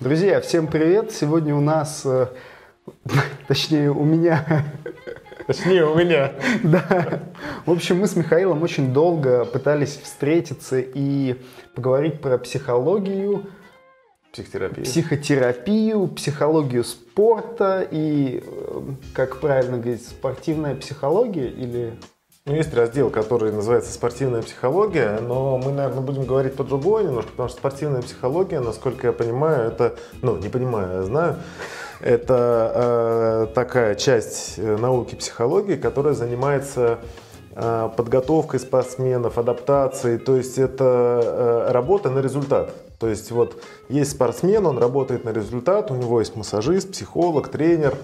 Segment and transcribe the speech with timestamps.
[0.00, 1.10] Друзья, всем привет!
[1.10, 2.28] Сегодня у нас, э,
[3.48, 4.64] точнее у меня,
[5.46, 6.32] Точнее, у меня.
[6.62, 7.22] да.
[7.66, 11.36] В общем, мы с Михаилом очень долго пытались встретиться и
[11.74, 13.46] поговорить про психологию,
[14.32, 14.84] Психотерапия.
[14.84, 18.80] психотерапию, психологию спорта и, э,
[19.14, 21.94] как правильно говорить, спортивная психология или...
[22.48, 27.50] Ну, есть раздел, который называется «Спортивная психология», но мы, наверное, будем говорить по-другому немножко, потому
[27.50, 31.36] что спортивная психология, насколько я понимаю, это, ну, не понимаю, я знаю,
[32.00, 32.72] это
[33.50, 37.00] э, такая часть э, науки психологии, которая занимается
[37.54, 41.20] э, подготовкой спортсменов, адаптацией, то есть это
[41.68, 42.72] э, работа на результат.
[42.98, 47.94] То есть вот есть спортсмен, он работает на результат, у него есть массажист, психолог, тренер,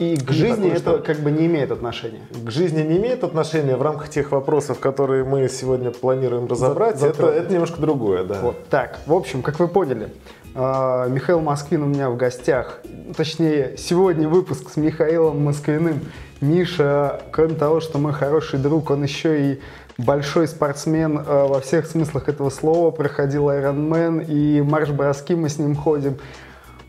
[0.00, 1.02] И к жизни такой это штат.
[1.02, 2.22] как бы не имеет отношения.
[2.42, 6.98] к жизни не имеет отношения в рамках тех вопросов, которые мы сегодня планируем разобрать.
[6.98, 8.38] За- это, это немножко другое, да.
[8.40, 8.98] Вот так.
[9.04, 10.08] В общем, как вы поняли,
[10.54, 12.80] э, Михаил Москвин у меня в гостях.
[13.14, 16.00] Точнее, сегодня выпуск с Михаилом Москвиным.
[16.40, 19.60] Миша, кроме того, что мой хороший друг, он еще и
[19.98, 22.90] большой спортсмен э, во всех смыслах этого слова.
[22.90, 26.16] Проходил Ironman и марш-броски мы с ним ходим.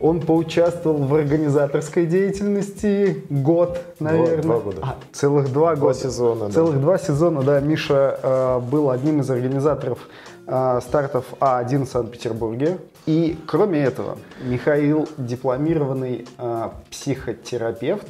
[0.02, 4.42] Он поучаствовал в организаторской деятельности год, наверное.
[4.42, 4.78] два года.
[4.82, 5.98] А, целых два, Два года.
[5.98, 6.52] сезона, да.
[6.52, 7.60] Целых два сезона, да.
[7.60, 10.00] Миша э, был одним из организаторов
[10.48, 12.78] э, стартов А1 в Санкт-Петербурге.
[13.06, 18.06] И кроме этого, Михаил дипломированный э, психотерапевт,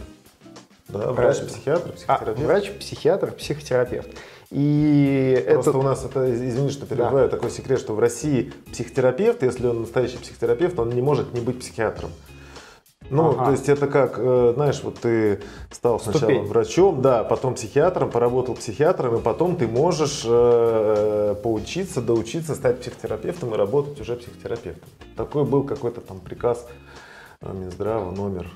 [0.89, 1.15] Да, Правильно.
[1.23, 2.47] врач-психиатр, а, психотерапевт.
[2.47, 4.09] врач, психиатр, психотерапевт.
[4.53, 9.43] И Просто это у нас это, извини, что перебиваю, такой секрет, что в России психотерапевт,
[9.43, 12.11] если он настоящий психотерапевт, он не может не быть психиатром.
[13.09, 13.47] Ну, Ага.
[13.47, 16.45] то есть это как, э, знаешь, вот ты стал сначала Ступень.
[16.45, 23.55] врачом, да, потом психиатром, поработал психиатром, и потом ты можешь э, поучиться, доучиться, стать психотерапевтом
[23.55, 24.89] и работать уже психотерапевтом.
[25.17, 26.67] Такой был какой-то там приказ
[27.41, 28.51] э, Минздрава номер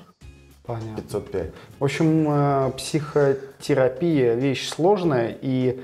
[0.67, 1.01] понятно.
[1.01, 1.51] 505.
[1.79, 5.83] В общем, э, психотерапия вещь сложная и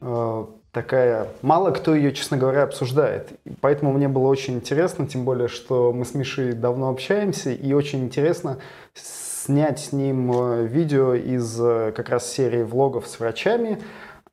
[0.00, 3.30] э, такая, мало кто ее, честно говоря, обсуждает.
[3.60, 8.04] Поэтому мне было очень интересно, тем более, что мы с Мишей давно общаемся, и очень
[8.04, 8.58] интересно
[8.92, 11.56] снять с ним э, видео из
[11.94, 13.82] как раз серии влогов с врачами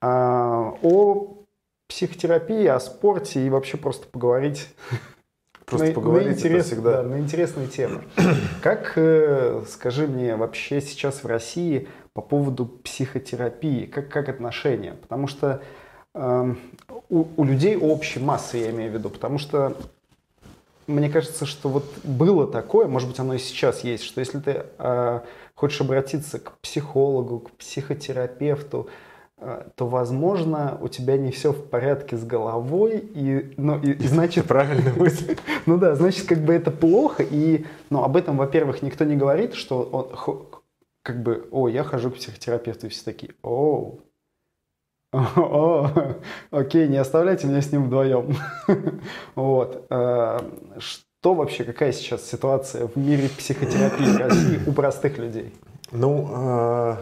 [0.01, 1.39] о
[1.89, 4.69] психотерапии, о спорте и вообще просто поговорить
[5.69, 6.91] Просто на- поговорить на, это интерес- всегда.
[7.01, 8.03] да, на интересные темы.
[8.61, 14.95] Как, э, скажи мне, вообще сейчас в России по поводу психотерапии, как, как отношения?
[15.01, 15.61] Потому что
[16.15, 16.59] эм,
[17.09, 19.77] у, у людей общей массы, я имею в виду, потому что
[20.87, 24.65] мне кажется, что вот было такое, может быть, оно и сейчас есть, что если ты
[24.79, 25.19] э,
[25.53, 29.08] хочешь обратиться к психологу, к психотерапевту, э,
[29.75, 34.45] то, возможно, у тебя не все в порядке с головой, и, ну, и, и значит,
[34.45, 35.37] Правильно мысль.
[35.65, 39.53] ну да, значит, как бы это плохо, и, ну, об этом, во-первых, никто не говорит,
[39.53, 40.45] что он,
[41.03, 43.99] как бы, о, я хожу к психотерапевту, и все такие, о,
[45.11, 45.89] о,
[46.51, 48.35] окей, не оставляйте меня с ним вдвоем.
[49.35, 49.87] Вот.
[49.89, 50.39] э,
[50.77, 55.53] Что вообще, какая сейчас ситуация в мире психотерапии в России у простых людей?
[55.91, 56.95] Ну, э,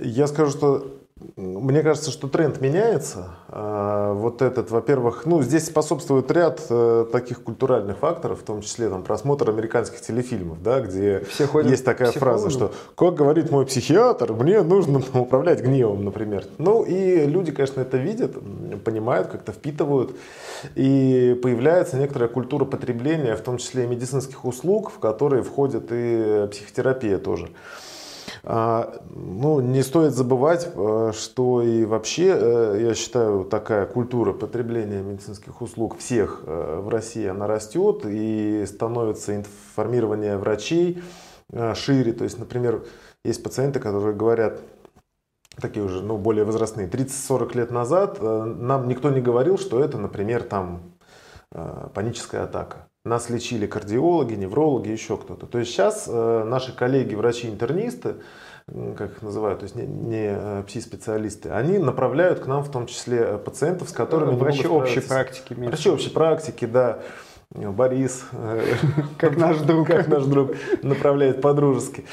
[0.00, 0.97] я скажу, что
[1.36, 3.30] мне кажется, что тренд меняется.
[3.48, 8.88] Э, Вот этот, во-первых, ну, здесь способствует ряд э, таких культуральных факторов, в том числе
[8.88, 13.66] там, просмотр американских телефильмов, да, где Все ходят есть такая фраза, что «как говорит мой
[13.66, 16.44] психиатр, мне нужно там, управлять гневом», например.
[16.58, 18.36] Ну, и люди, конечно, это видят,
[18.84, 20.16] понимают, как-то впитывают.
[20.74, 26.48] И появляется некоторая культура потребления, в том числе и медицинских услуг, в которые входит и
[26.50, 27.48] психотерапия тоже.
[28.50, 35.02] А, Ну, не стоит забывать, э, что и вообще, э, я считаю, такая культура потребления
[35.02, 41.02] медицинских услуг всех э, в России, она растет и становится информирование врачей
[41.74, 42.12] шире.
[42.14, 42.84] То есть, например,
[43.22, 44.60] есть пациенты, которые говорят,
[45.60, 50.42] такие уже, ну, более возрастные, 30-40 лет назад нам никто не говорил, что это, например,
[50.42, 50.80] там
[51.50, 52.88] паническая атака.
[53.04, 55.46] Нас лечили кардиологи, неврологи, еще кто-то.
[55.46, 58.16] То есть сейчас э, наши коллеги, врачи-интернисты,
[58.66, 62.86] как их называют, то есть не, не э, пси-специалисты, они направляют к нам в том
[62.86, 65.54] числе э, пациентов, с которыми не Врачи могут общей практики.
[65.54, 66.98] Врачи общей практики, да.
[67.54, 68.74] Борис, э,
[69.16, 69.86] Как наш друг.
[69.86, 70.52] как наш друг
[70.82, 72.04] направляет по-дружески.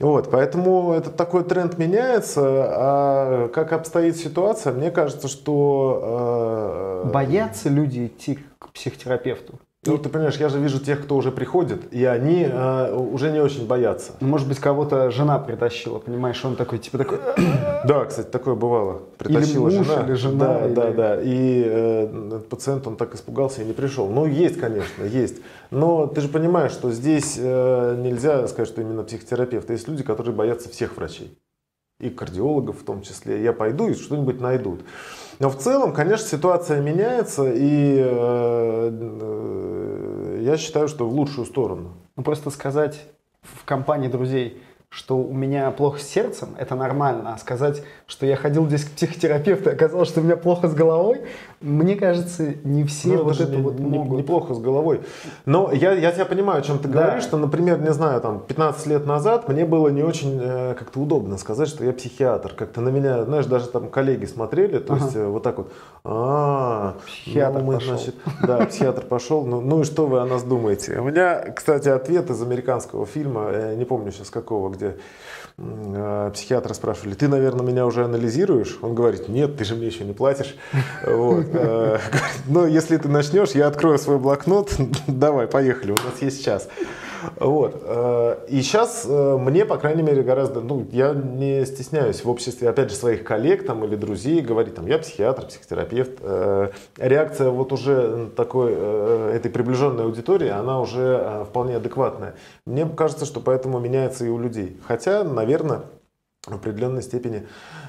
[0.00, 2.40] Вот, поэтому этот такой тренд меняется.
[2.42, 7.02] А как обстоит ситуация, мне кажется, что...
[7.04, 9.58] э, Боятся люди идти к психотерапевту?
[9.86, 13.40] Ну, ты понимаешь, я же вижу тех, кто уже приходит, и они э, уже не
[13.40, 14.12] очень боятся.
[14.18, 17.18] Ну, может быть, кого-то жена притащила, понимаешь, он такой, типа такой...
[17.84, 19.02] Да, кстати, такое бывало.
[19.18, 20.02] Притащила или муж, жена.
[20.04, 20.44] или жена.
[20.46, 20.74] Да, или...
[20.74, 21.22] да, да.
[21.22, 24.08] И э, пациент, он так испугался и не пришел.
[24.08, 25.36] Ну, есть, конечно, есть.
[25.70, 29.70] Но ты же понимаешь, что здесь э, нельзя сказать, что именно психотерапевт.
[29.70, 31.38] Есть люди, которые боятся всех врачей.
[32.00, 33.42] И кардиологов в том числе.
[33.44, 34.80] Я пойду и что-нибудь найдут.
[35.38, 41.92] Но в целом, конечно, ситуация меняется, и э, э, я считаю, что в лучшую сторону.
[42.16, 43.04] Ну, просто сказать
[43.42, 47.34] в компании друзей, что у меня плохо с сердцем, это нормально.
[47.34, 50.74] А сказать, что я ходил здесь к психотерапевту, и оказалось, что у меня плохо с
[50.74, 51.20] головой,
[51.60, 54.18] мне кажется, не все Ну, вот это не, вот не- могут.
[54.18, 55.02] неплохо с головой.
[55.44, 57.02] Но я, я тебя понимаю, о чем ты Да.
[57.02, 61.00] говоришь, что, например, не знаю, там, 15 лет назад мне было не очень э, как-то
[61.00, 62.54] удобно сказать, что я психиатр.
[62.54, 65.04] Как-то на меня, знаешь, даже там коллеги смотрели, то Ага.
[65.04, 65.70] есть э, вот так вот,
[66.04, 67.96] а, Психиатр ну, мы, пошел».
[67.96, 70.98] значит, да, психиатр пошел, ну, ну и что вы о нас думаете?
[70.98, 74.96] У меня, кстати, ответ из американского фильма, э, не помню сейчас какого, где
[75.58, 78.78] э, психиатра спрашивали, ты, наверное, меня уже анализируешь?
[78.80, 80.56] Он говорит, нет, ты же мне еще не платишь.
[81.02, 81.98] Э,
[82.46, 84.74] Но если ты начнешь, я открою свой блокнот,
[85.06, 86.68] давай, поехали, у нас есть час.
[87.36, 87.82] Вот.
[87.84, 92.90] э, И сейчас мне, по крайней мере, гораздо, ну, я не стесняюсь в обществе, опять
[92.90, 96.18] же, своих коллег там или друзей говорить, там, я психиатр, психотерапевт.
[96.20, 102.34] Э, Реакция вот уже такой, э, этой приближенной аудитории, она уже э, вполне адекватная.
[102.66, 104.80] Мне кажется, что поэтому меняется и у людей.
[104.86, 105.82] Хотя, наверное,
[106.46, 107.46] в определенной степени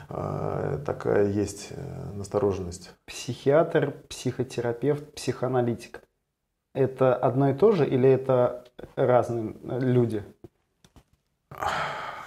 [0.10, 2.92] э, такая есть э, настороженность.
[3.06, 6.02] Психиатр, психотерапевт, психоаналитик.
[6.76, 8.66] Это одно и то же или это
[8.96, 10.24] разные э, люди?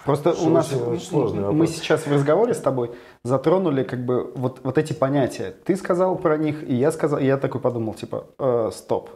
[0.04, 0.68] Просто у Очень- нас
[1.04, 2.90] сложный мы сейчас в разговоре с тобой
[3.22, 5.54] затронули как бы вот, вот эти понятия.
[5.64, 9.10] Ты сказал про них, и я сказал, и я такой подумал, типа, э, стоп.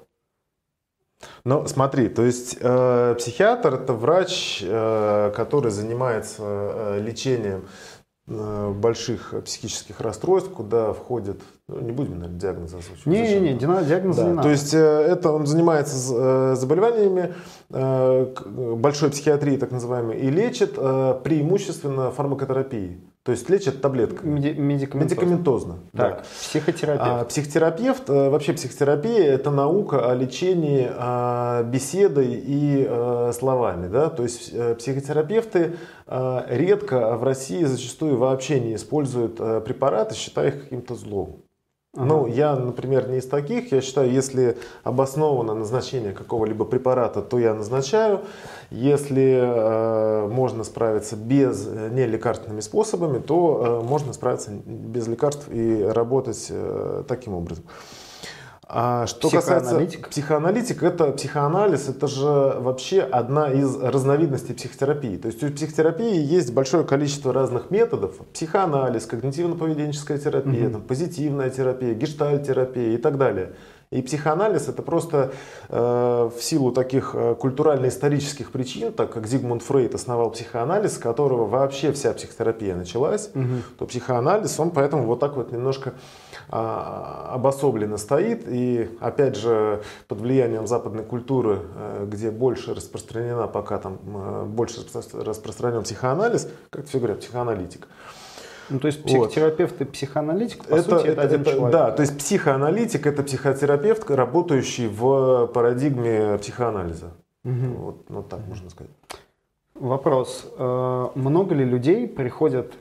[1.44, 7.66] Ну, смотри, то есть э, психиатр это врач, э, который занимается э, лечением
[8.28, 12.98] э, больших психических расстройств, куда входит, ну, не будем, наверное, диагноз озвучивать.
[13.04, 13.12] зачем?
[13.12, 14.48] Не-не-не, дина- диагноза Да, не то надо.
[14.50, 17.34] есть э, это он занимается э, заболеваниями
[17.70, 18.26] э,
[18.76, 23.00] большой психиатрии, так называемой, и лечит преимущественно фармакотерапией.
[23.24, 24.38] То есть лечит таблетками.
[24.38, 25.02] Меди- медикаментозно.
[25.24, 25.74] Медикаментозно.
[25.92, 26.10] да.
[26.10, 27.02] Так, психотерапевт.
[27.04, 33.88] А, психотерапевт, вообще психотерапия это наука о лечении а, беседой и э, словами.
[33.88, 34.10] Да?
[34.10, 35.74] То есть психотерапевты
[36.06, 41.42] э, редко, а в России зачастую вообще не используют э, препараты, считая их каким-то злом.
[41.96, 43.72] Ну, я, например, не из таких.
[43.72, 48.20] Я считаю, если обосновано назначение какого-либо препарата, то я назначаю.
[48.70, 55.82] Если э, можно справиться без э, нелекарственными способами, то э, можно справиться без лекарств и
[55.82, 57.64] работать э, таким образом.
[58.68, 60.08] А что касается Психоаналитик?
[60.08, 62.24] психоаналитик, это психоанализ, это же
[62.58, 65.16] вообще одна из разновидностей психотерапии.
[65.18, 68.16] То есть у психотерапии есть большое количество разных методов.
[68.34, 70.72] Психоанализ, когнитивно-поведенческая терапия, Мгм.
[70.72, 73.52] там, позитивная терапия, гештальт-терапия и так далее.
[73.92, 75.30] И психоанализ это просто
[75.68, 75.76] э,
[76.36, 81.92] в силу таких э, культурально-исторических причин, так как Зигмунд Фрейд основал психоанализ, с которого вообще
[81.92, 83.62] вся психотерапия началась, Мгм.
[83.78, 85.92] то психоанализ, он поэтому вот так вот немножко
[86.48, 88.44] обособленно стоит.
[88.46, 94.80] И опять же, под влиянием западной культуры, э, где больше распространена пока там, э, больше
[94.80, 97.88] распро- распространен психоанализ, как все говорят, психоаналитик.
[98.68, 99.06] Ну, то есть Вот.
[99.30, 101.70] психотерапевт и психоаналитик, по сути, это, один человек.
[101.70, 107.12] Да, то есть психоаналитик это психотерапевт, работающий в парадигме психоанализа.
[107.44, 107.74] Мгм.
[107.76, 108.90] Вот, ну так можно сказать.
[109.74, 110.46] Вопрос.
[110.58, 112.72] Э, Много ли людей приходят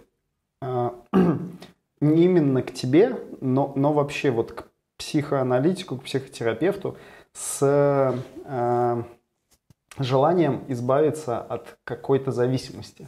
[2.05, 6.97] не именно к тебе, но, но вообще вот к психоаналитику, к психотерапевту
[7.33, 7.59] с
[8.45, 9.03] э,
[9.97, 13.07] желанием избавиться от какой-то зависимости?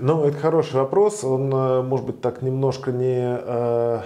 [0.00, 1.24] Ну, это хороший вопрос.
[1.24, 3.38] Он, э, может быть, так немножко не...
[3.40, 4.02] э,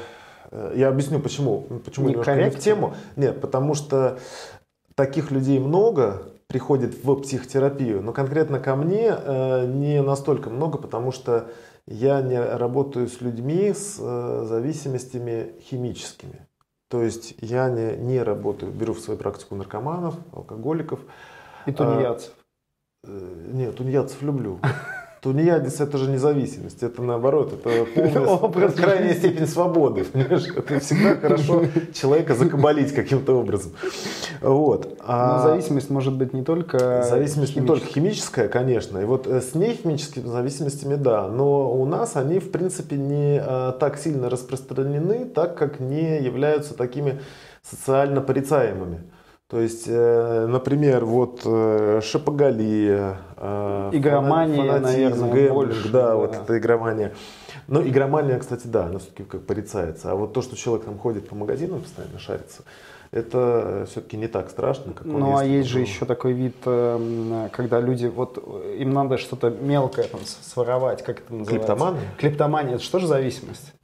[0.75, 1.67] Я объясню, почему.
[1.85, 2.95] Почему Не немножко не в тему.
[3.17, 4.19] Нет, потому что
[4.95, 11.11] таких людей много приходит в психотерапию, но конкретно ко мне э, не настолько много, потому
[11.11, 11.47] что
[11.87, 16.47] я не работаю с людьми с э, зависимостями химическими.
[16.89, 21.01] То есть я не, не работаю, беру в свою практику наркоманов, алкоголиков.
[21.67, 22.35] И тунеядцев.
[23.05, 24.61] Э, Нет, тунеядцев люблю.
[25.23, 27.87] Тунеядец это же независимость, это наоборот, это
[28.49, 30.03] полная, крайняя степень свободы.
[30.03, 30.49] Понимаешь?
[30.49, 31.63] Это всегда хорошо
[31.95, 33.71] человека закабалить каким-то образом.
[34.41, 34.99] Вот.
[34.99, 38.99] Но А зависимость может быть не только зависимость не только химическая, конечно.
[38.99, 41.29] И вот э, с нехимическими зависимостями, да.
[41.29, 46.75] Но у нас они, в принципе, не э, так сильно распространены, так как не являются
[46.75, 47.21] такими
[47.63, 49.05] социально порицаемыми.
[49.53, 56.35] То есть, э, например, вот э, шапогалия, э, игромания, наверное, гэмблинг, больше, да, да, вот
[56.35, 57.13] это игромания.
[57.69, 60.11] Но игромания, кстати, да, она все-таки как порицается.
[60.11, 62.63] А вот то, что человек там ходит по магазинам, постоянно шарится,
[63.11, 68.07] это все-таки не так страшно, как Ну, а есть же еще такой вид, когда люди,
[68.07, 68.39] вот
[68.79, 71.67] им надо что-то мелкое там своровать, как это называется?
[71.67, 72.09] Клептомания?
[72.17, 73.75] Клептомания, это что же зависимость?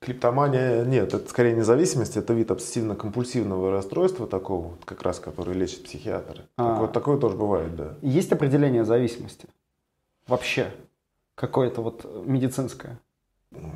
[0.00, 5.54] Клиптомания нет, это скорее не зависимость, это вид обсессивно-компульсивного расстройства такого, вот как раз, который
[5.54, 6.44] лечит психиатры.
[6.58, 6.70] А.
[6.70, 7.94] Так, вот такое тоже бывает, да.
[8.02, 9.48] Есть определение зависимости?
[10.26, 10.70] Вообще?
[11.34, 12.98] Какое-то вот медицинское?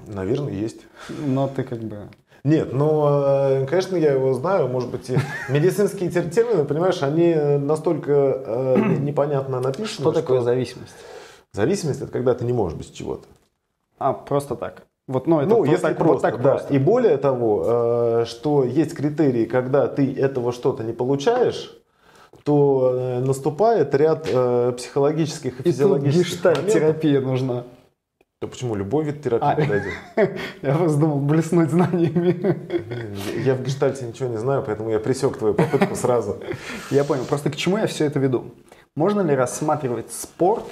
[0.06, 0.82] Наверное, есть.
[1.08, 2.08] Но ты как бы...
[2.44, 5.10] Нет, э, конечно, я его знаю, может быть,
[5.48, 9.88] медицинские термины, понимаешь, они настолько э, непонятно написаны.
[9.88, 10.94] Что такое зависимость?
[11.52, 13.26] Зависимость– это когда ты не можешь без чего-то.
[13.98, 14.84] А, просто так?
[15.10, 16.50] Вот, ну, это ну, если так, просто, вот так да.
[16.52, 16.72] просто.
[16.72, 21.76] И более того, э, что есть критерии, когда ты этого что-то не получаешь,
[22.44, 27.64] то э, наступает ряд э, психологических и, и физиологических тут терапия нужна.
[28.40, 28.76] Да почему?
[28.76, 29.92] Любой вид терапии а, подойдет.
[30.62, 32.60] Я просто думал блеснуть знаниями.
[33.44, 36.38] Я в гештальте ничего не знаю, поэтому я пресек твою попытку сразу.
[36.92, 37.24] Я понял.
[37.24, 38.44] Просто к чему я все это веду?
[38.94, 40.64] Можно ли рассматривать спорт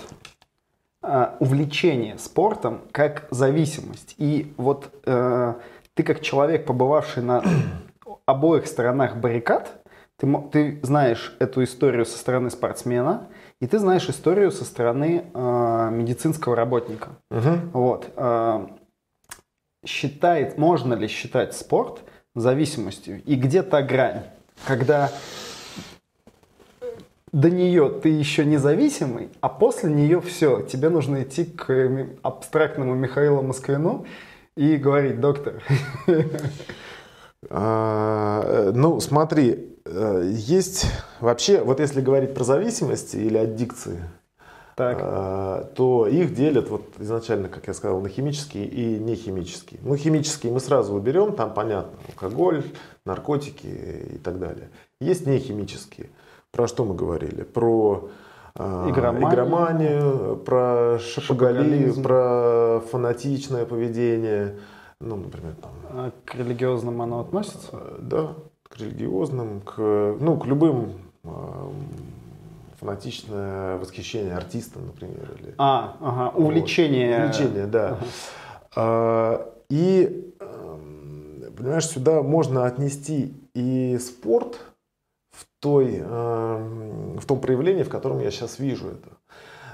[1.00, 4.14] увлечение спортом как зависимость.
[4.18, 5.54] И вот э,
[5.94, 7.42] ты как человек, побывавший на
[8.26, 9.84] обоих сторонах баррикад,
[10.16, 13.28] ты, ты знаешь эту историю со стороны спортсмена,
[13.60, 17.10] и ты знаешь историю со стороны э, медицинского работника.
[17.30, 17.58] Угу.
[17.72, 18.12] Вот.
[18.16, 18.66] Э,
[19.86, 22.02] считает, можно ли считать спорт
[22.34, 23.22] зависимостью?
[23.24, 24.24] И где та грань,
[24.66, 25.10] когда
[27.32, 33.42] до нее ты еще независимый, а после нее все, тебе нужно идти к абстрактному Михаилу
[33.42, 34.06] Москвину
[34.56, 35.62] и говорить, доктор.
[37.50, 40.86] А, ну, смотри, э, есть
[41.20, 44.00] вообще, вот если говорить про зависимости или аддикции,
[44.78, 44.98] так.
[45.00, 49.80] А, то их делят вот изначально, как я сказал, на химические и нехимические.
[49.82, 52.62] Ну, химические мы сразу уберем, там понятно, алкоголь,
[53.04, 53.66] наркотики
[54.14, 54.70] и так далее.
[55.00, 56.10] Есть нехимические.
[56.52, 57.42] Про что мы говорили?
[57.42, 58.10] Про
[58.54, 64.58] а, игроманию, игроманию про шапоголизм, про фанатичное поведение.
[65.00, 65.70] Ну, например, там...
[65.90, 67.78] А к религиозным оно относится?
[68.00, 71.70] Да, к религиозным, к, ну, к любым а,
[72.80, 75.30] фанатичное восхищение артистом, например.
[75.38, 77.26] Или, а, ага, увлечение.
[77.26, 77.98] Вот, увлечение, да.
[78.74, 79.52] Ага.
[79.68, 84.60] И, эм, понимаешь, сюда можно отнести и спорт,
[85.38, 89.10] в, той, в том проявлении, в котором я сейчас вижу это.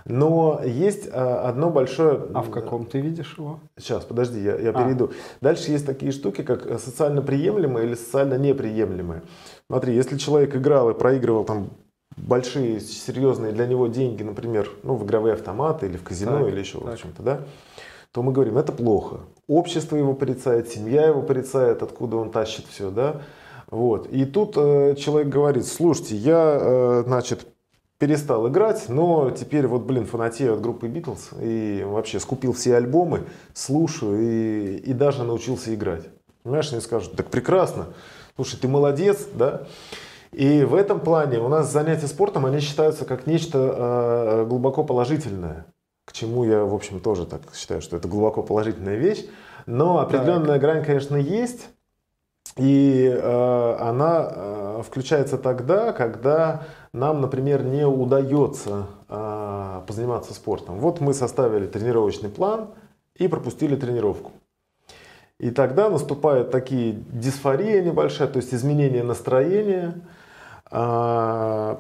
[0.07, 2.27] Но есть а, одно большое...
[2.35, 3.61] А в каком ты видишь его?
[3.79, 4.73] Сейчас, подожди, я, я а.
[4.75, 5.13] перейду.
[5.41, 9.23] Дальше есть такие штуки, как социально приемлемые или социально неприемлемые.
[9.67, 11.71] Смотри, если человек играл и проигрывал там
[12.19, 16.61] большие, серьезные для него деньги, например, ну, в игровые автоматы или в казино так, или
[16.61, 16.99] еще так.
[16.99, 17.41] в чем-то, да,
[18.13, 19.21] то мы говорим, это плохо.
[19.49, 23.23] Общество его порицает, семья его порицает, откуда он тащит все, да.
[23.71, 24.07] Вот.
[24.09, 27.47] И тут э, человек говорит, слушайте, я, э, значит,
[27.99, 33.23] перестал играть, но теперь вот, блин, фанатею от группы Битлз и вообще скупил все альбомы,
[33.53, 36.05] слушаю и, и даже научился играть.
[36.43, 37.87] Понимаешь, они скажут, так прекрасно,
[38.37, 39.67] слушай, ты молодец, да?
[40.33, 45.67] И в этом плане у нас занятия спортом, они считаются как нечто э, глубоко положительное,
[46.05, 49.25] к чему я, в общем, тоже так считаю, что это глубоко положительная вещь.
[49.67, 50.61] Но определенная так.
[50.61, 51.69] грань, конечно, есть.
[52.57, 60.79] И э, она э, включается тогда, когда нам, например, не удается э, позаниматься спортом.
[60.79, 62.69] Вот мы составили тренировочный план
[63.17, 64.31] и пропустили тренировку.
[65.41, 69.95] И тогда наступают такие дисфория небольшая, то есть изменение настроения,
[70.71, 71.77] э,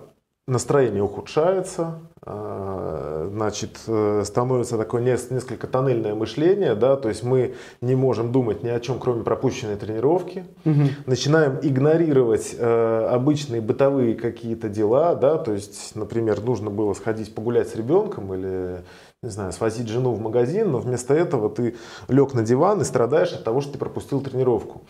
[0.46, 7.94] настроение ухудшается, а, значит, э, становится такое несколько тоннельное мышление, да, то есть мы не
[7.94, 10.82] можем думать ни о чем, кроме пропущенной тренировки, угу.
[11.06, 17.70] начинаем игнорировать э, обычные бытовые какие-то дела, да, то есть, например, нужно было сходить погулять
[17.70, 18.84] с ребенком или
[19.22, 21.76] не знаю, свозить жену в магазин, но вместо этого ты
[22.08, 24.82] лег на диван и страдаешь от того, что ты пропустил тренировку.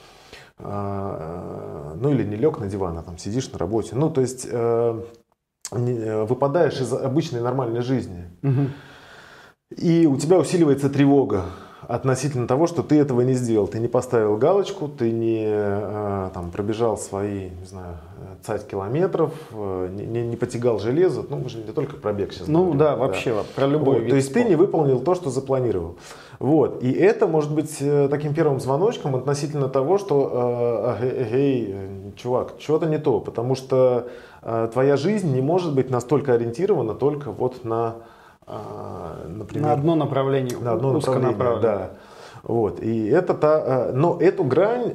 [0.59, 3.95] Ну или не лег на диван, а там сидишь на работе.
[3.95, 5.03] Ну, то есть э, Э,
[5.75, 8.25] выпадаешь из обычной нормальной жизни.
[8.43, 8.69] Угу.
[9.77, 11.45] И у тебя усиливается тревога.
[11.89, 13.67] относительно того, что ты этого не сделал.
[13.67, 17.99] Ты не поставил галочку, ты не э, там, пробежал свои, не знаю,
[18.43, 21.25] цать километров, э, не, не потягал железо.
[21.29, 24.11] Ну, мы же не только пробег сейчас Ну говорим, да, вообще, про любой вот, вид
[24.11, 24.45] То есть спорта.
[24.45, 25.97] ты не выполнил то, что запланировал.
[26.39, 26.83] Вот.
[26.83, 32.11] И это может быть э, таким первым звоночком относительно того, что, э, э, эй, э,
[32.17, 33.21] чувак, что-то не то.
[33.21, 34.34] Потому что э,
[34.73, 37.97] твоя жизнь не может быть настолько ориентирована только вот на,
[38.47, 39.69] э, например...
[39.69, 41.91] На одно направление, На одно направление, да.
[42.43, 42.83] Вот.
[42.83, 44.95] И это та, э, но эту грань,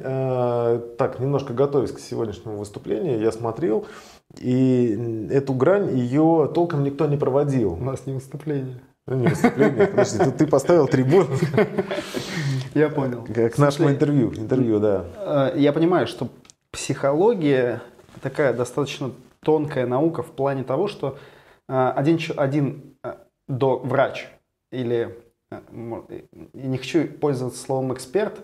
[0.96, 3.86] так, немножко готовясь к сегодняшнему выступлению, я смотрел,
[4.38, 7.72] и эту грань ее толком никто не проводил.
[7.72, 8.80] У нас не выступление.
[9.08, 11.26] Ну, не выступление, подожди, тут ты поставил трибуну
[12.74, 13.24] Я понял.
[13.24, 14.32] к нашему интервью.
[14.32, 15.50] Интервью, да.
[15.56, 16.28] Я понимаю, что
[16.70, 17.82] психология
[18.22, 19.10] такая достаточно
[19.42, 21.18] тонкая наука в плане того, что
[21.68, 23.16] э, один, один э,
[23.48, 24.28] до врач
[24.72, 25.18] или
[25.50, 25.62] я
[26.52, 28.40] не хочу пользоваться словом эксперт,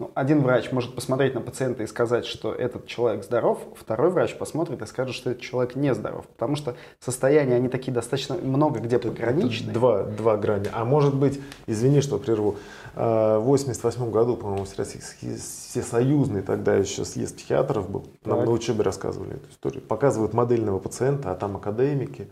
[0.00, 4.34] но один врач может посмотреть на пациента и сказать, что этот человек здоров, второй врач
[4.34, 8.98] посмотрит и скажет, что этот человек нездоров, потому что состояния они такие достаточно много где
[8.98, 9.74] пограничные.
[9.74, 10.70] Два, два грани.
[10.72, 12.56] А может быть, извини, что прерву,
[12.96, 18.06] э, в 88 году, по-моему, Всероссийский- всесоюзный тогда еще съезд психиатров был.
[18.24, 18.46] Нам Так.
[18.46, 19.82] на учебе рассказывали эту историю.
[19.82, 22.26] Показывают модельного пациента, а там академики.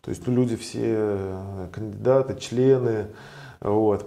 [0.00, 3.06] То есть ну, люди все э, кандидаты, члены.
[3.64, 4.06] Вот.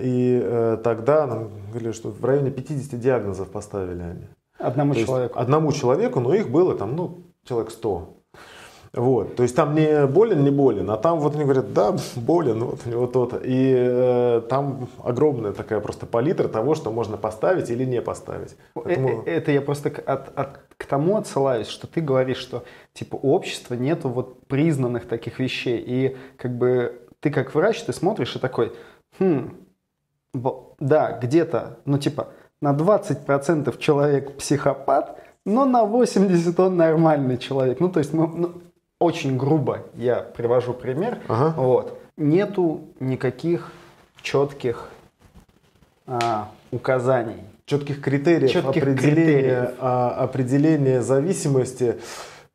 [0.00, 4.24] И э, тогда нам говорили, что в районе 50 диагнозов поставили они.
[4.58, 5.38] Одному То человеку.
[5.38, 8.16] одному человеку, но их было там, ну, человек 100.
[8.94, 12.62] Вот, то есть там не болен, не болен, а там вот они говорят, да, болен,
[12.64, 13.38] вот у него то-то.
[13.42, 18.52] И э, там огромная такая просто палитра того, что можно поставить или не поставить.
[18.52, 22.36] Э, Поэтому- э, Это я просто к, от- от- к тому отсылаюсь, что ты говоришь,
[22.36, 25.82] что типа у общества нету вот признанных таких вещей.
[25.86, 28.72] И как бы ты как врач, ты смотришь и такой,
[29.18, 29.56] хм,
[30.80, 32.28] да, где-то, ну типа
[32.60, 37.80] на 20% человек психопат, но на 80% он нормальный человек.
[37.80, 38.52] Ну то есть мы, ну,
[38.98, 41.18] очень грубо я привожу пример.
[41.28, 41.54] Ага.
[41.56, 41.98] Вот.
[42.16, 43.72] Нету никаких
[44.20, 44.88] четких
[46.06, 47.42] а, указаний.
[47.66, 49.74] четких критериев Четких определения, критериев.
[49.80, 51.96] а, определения зависимости.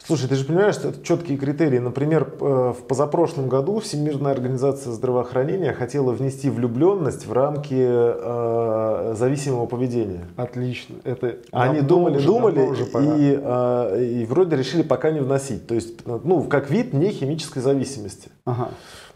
[0.06, 1.80] Слушай, ты же понимаешь, что это четкие критерии.
[1.80, 9.66] Например, э, в позапрошлом году Всемирная организация здравоохранения хотела внести влюбленность в рамки э, зависимого
[9.66, 10.26] поведения.
[10.38, 10.96] Отлично.
[11.04, 13.16] Это Они думали, уже, думали уже пора.
[13.18, 15.68] и, э, и вроде решили пока не вносить.
[15.68, 18.30] То есть, ну, как вид не химической зависимости.
[18.46, 18.70] Ага.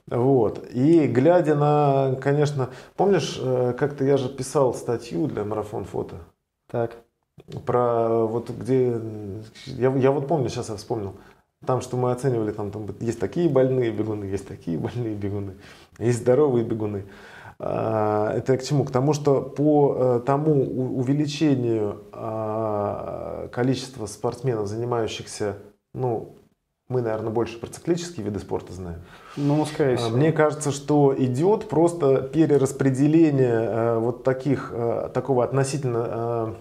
[0.07, 0.65] Вот.
[0.73, 6.15] И глядя на, конечно, помнишь, э, как-то я же писал статью для марафон фото
[6.69, 6.97] Так.
[7.59, 8.99] Про вот где,
[9.65, 11.15] я, я вот помню, сейчас я вспомнил,
[11.65, 15.53] там, что мы оценивали, там, там есть такие больные бегуны, есть такие больные бегуны,
[15.99, 17.05] есть здоровые бегуны.
[17.59, 18.83] А, Это к чему?
[18.83, 20.53] К тому, что по э, тому
[20.97, 25.57] увеличению а, количества спортсменов, занимающихся,
[25.93, 26.35] ну,
[26.91, 29.01] мы, наверное, больше про циклические виды спорта знаем.
[29.37, 30.17] Ну, скорее А, всего.
[30.17, 36.55] Мне кажется, что идет просто перераспределение э, вот таких, э, такого относительно...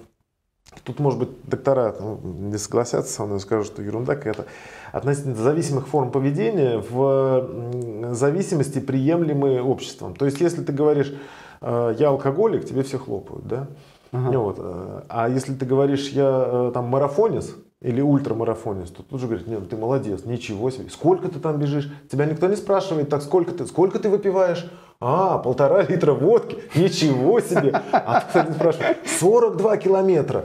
[0.84, 4.46] Тут, может быть, доктора ну, не согласятся со мной, скажут, что ерунда какая-то.
[4.92, 10.14] Относительно зависимых форм поведения в зависимости, приемлемые обществом.
[10.14, 11.12] То есть, если ты говоришь,
[11.60, 13.66] э, я алкоголик, тебе все хлопают, да?
[14.12, 14.38] Ага.
[14.38, 19.26] Вот, э, А если ты говоришь, я э, там марафонец или ультрамарафонец, то тут же
[19.26, 20.90] говорят, нет, ну ты молодец, ничего себе.
[20.90, 21.92] Сколько ты там бежишь?
[22.10, 24.70] Тебя никто не спрашивает, так сколько ты, сколько ты выпиваешь?
[25.02, 27.72] А, полтора литра водки, ничего себе.
[27.90, 30.44] А ты, кстати, спрашиваешь, 42 километра.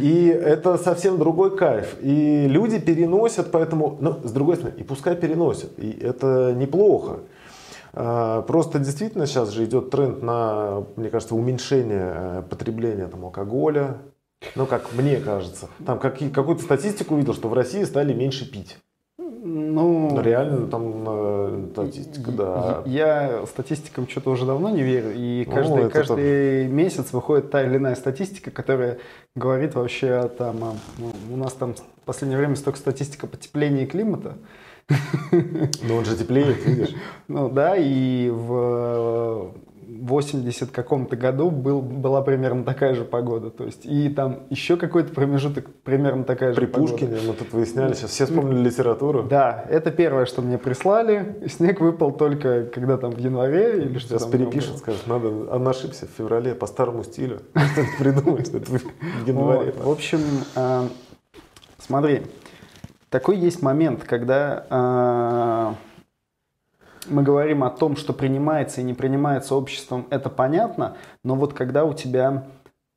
[0.00, 1.96] И это совсем другой кайф.
[2.00, 5.78] И люди переносят, поэтому, ну, с другой стороны, и пускай переносят.
[5.78, 7.20] И это неплохо.
[7.92, 13.98] А, Просто действительно сейчас же идет тренд на, мне кажется, уменьшение э, потребления там, алкоголя.
[14.56, 15.68] Ну, как мне кажется.
[15.86, 18.78] Там какие- какую-то статистику увидел, что в России стали меньше пить.
[19.54, 22.82] Ну, Ну, реально там э, статистика, да.
[22.86, 25.12] Я статистикам что-то уже давно не верю.
[25.14, 28.98] И Ну, каждый, это каждый месяц выходит та или иная статистика, которая
[29.36, 34.38] говорит вообще о там, ну, у нас там в последнее время столько статистика потепления климата.
[35.82, 36.94] Но он же теплеет, видишь.
[37.28, 39.52] Ну да, и в
[40.02, 43.50] 80 каком-то году был, была примерно такая же погода.
[43.50, 46.92] То есть, и там еще какой-то промежуток примерно такая При же погода.
[46.92, 49.22] Пушкине мы тут выясняли, сейчас все вспомнили литературу.
[49.22, 51.46] Да, это первое, что мне прислали.
[51.48, 56.06] Снег выпал только когда там в январе или что Сейчас перепишет, скажет, надо, он ошибся
[56.06, 57.42] в феврале по старому стилю.
[57.54, 59.72] Что-то придумать, что в январе.
[59.72, 60.20] В общем,
[60.56, 60.88] э,
[61.78, 62.22] смотри,
[63.08, 65.91] такой есть момент, когда э,
[67.08, 71.84] мы говорим о том, что принимается и не принимается обществом, это понятно, но вот когда
[71.84, 72.46] у тебя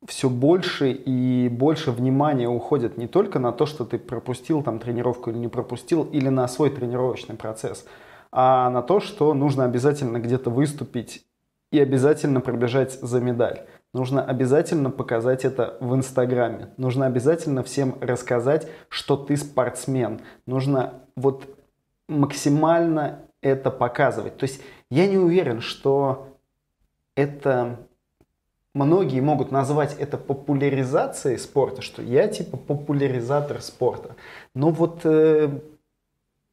[0.07, 5.31] все больше и больше внимания уходит не только на то, что ты пропустил там тренировку
[5.31, 7.85] или не пропустил, или на свой тренировочный процесс,
[8.31, 11.25] а на то, что нужно обязательно где-то выступить
[11.71, 13.65] и обязательно пробежать за медаль.
[13.93, 16.73] Нужно обязательно показать это в Инстаграме.
[16.77, 20.19] Нужно обязательно всем рассказать, что ты спортсмен.
[20.45, 21.47] Нужно вот
[22.07, 24.37] максимально это показывать.
[24.37, 26.35] То есть я не уверен, что
[27.15, 27.77] это
[28.73, 34.15] многие могут назвать это популяризацией спорта, что я типа популяризатор спорта.
[34.55, 35.59] Но вот э,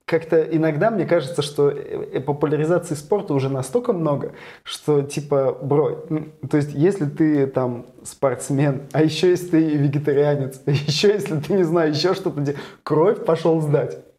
[0.05, 6.07] как-то иногда мне кажется, что э, популяризации спорта уже настолько много, что типа, бро,
[6.51, 11.55] то есть если ты там спортсмен, а еще если ты вегетарианец, а еще если ты,
[11.55, 14.12] не знаю, еще что-то, кровь пошел сдать,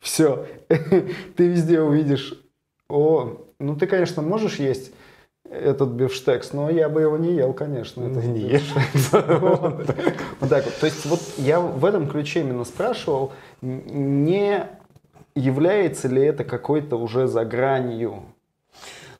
[0.00, 2.34] все, ты везде увидишь,
[2.88, 4.92] о, ну ты, конечно, можешь есть
[5.50, 8.02] этот бифштекс, но я бы его не ел, конечно.
[8.02, 8.72] Это не ешь.
[10.40, 10.74] Вот так вот.
[10.80, 14.66] То есть вот я в этом ключе именно спрашивал, не
[15.34, 18.22] является ли это какой-то уже за гранью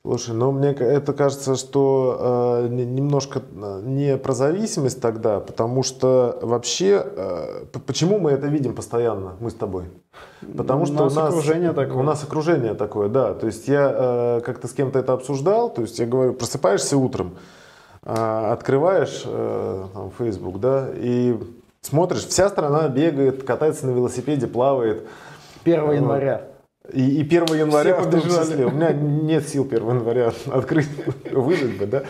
[0.02, 6.38] Слушай, ну мне это кажется, что э, немножко э, не про зависимость тогда, потому что
[6.40, 9.84] вообще, э, почему мы это видим постоянно, мы с тобой?
[10.56, 11.96] Потому у что нас у нас окружение такое.
[11.98, 13.34] У нас окружение такое, да.
[13.34, 17.36] То есть я э, как-то с кем-то это обсуждал, то есть я говорю, просыпаешься утром,
[18.02, 18.14] э,
[18.52, 21.38] открываешь э, там, Facebook, да, и
[21.82, 25.06] смотришь, вся страна бегает, катается на велосипеде, плавает.
[25.64, 26.49] 1 января.
[26.92, 28.66] И, и 1 января в том числе.
[28.66, 30.88] У меня нет сил 1 января открыть,
[31.30, 32.02] выжить бы, да.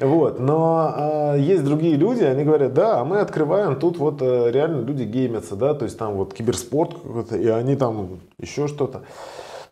[0.00, 0.40] Вот.
[0.40, 4.82] Но а, есть другие люди, они говорят, да, а мы открываем, тут вот а, реально
[4.82, 9.02] люди геймятся, да, то есть там вот киберспорт какой-то, и они там еще что-то.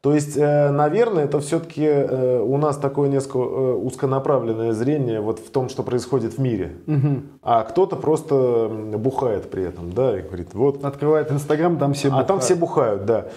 [0.05, 5.38] То есть, э, наверное, это все-таки э, у нас такое несколько э, узконаправленное зрение вот
[5.38, 6.77] в том, что происходит в мире.
[6.87, 7.22] Угу.
[7.40, 10.85] А кто-то просто бухает при этом, да, и говорит, вот.
[10.85, 12.24] Открывает Инстаграм, там все бухают.
[12.24, 13.29] А там все бухают, да.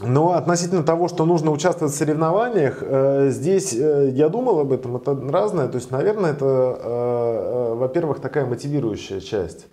[0.00, 4.96] Но относительно того, что нужно участвовать в соревнованиях, э, здесь э, я думал об этом,
[4.96, 5.68] это разное.
[5.68, 9.66] То есть, наверное, это, э, во-первых, такая мотивирующая часть.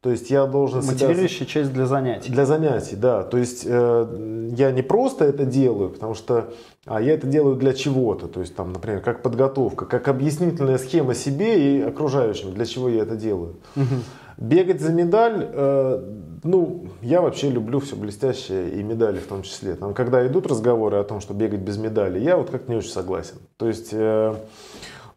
[0.00, 1.46] То есть я должен Мотивирующая себя...
[1.46, 2.30] часть для занятий.
[2.30, 3.22] Для занятий, да.
[3.22, 6.50] То есть я не просто это делаю, потому что
[6.84, 8.28] а я это делаю для чего-то.
[8.28, 13.02] То есть там, например, как подготовка, как объяснительная схема себе и окружающим, для чего я
[13.02, 13.56] это делаю.
[13.76, 13.94] Угу.
[14.36, 16.02] Бегать за медаль, э,
[16.42, 19.74] ну, я вообще люблю все блестящее и медали в том числе.
[19.74, 22.90] Там, когда идут разговоры о том, что бегать без медали, я вот как не очень
[22.90, 23.36] согласен.
[23.56, 23.90] То есть...
[23.92, 24.34] Э,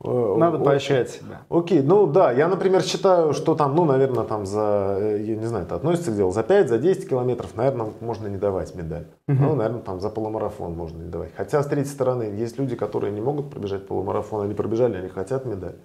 [0.03, 1.41] э Надо поощрять себя.
[1.49, 5.45] Окей, ну да, я, например, считаю, что там, ну, наверное, там за, э, я не
[5.45, 9.07] знаю, это относится к делу, за 5, за 10 километров, наверное, можно не давать медаль.
[9.27, 9.37] Угу.
[9.37, 11.31] Ну, наверное, там за полумарафон можно не давать.
[11.35, 15.45] Хотя, с третьей стороны, есть люди, которые не могут пробежать полумарафон, они пробежали, они хотят
[15.45, 15.75] медаль.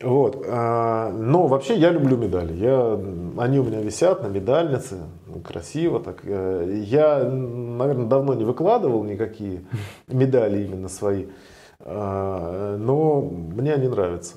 [0.00, 0.44] Вот.
[0.48, 2.52] А, но вообще я люблю медали.
[2.54, 2.92] Я,
[3.38, 5.00] они у меня висят на медальнице,
[5.44, 6.20] красиво так.
[6.24, 9.64] Э, я, наверное, давно не выкладывал никакие
[10.08, 11.26] медали именно свои,
[11.80, 14.36] а, но мне они нравятся.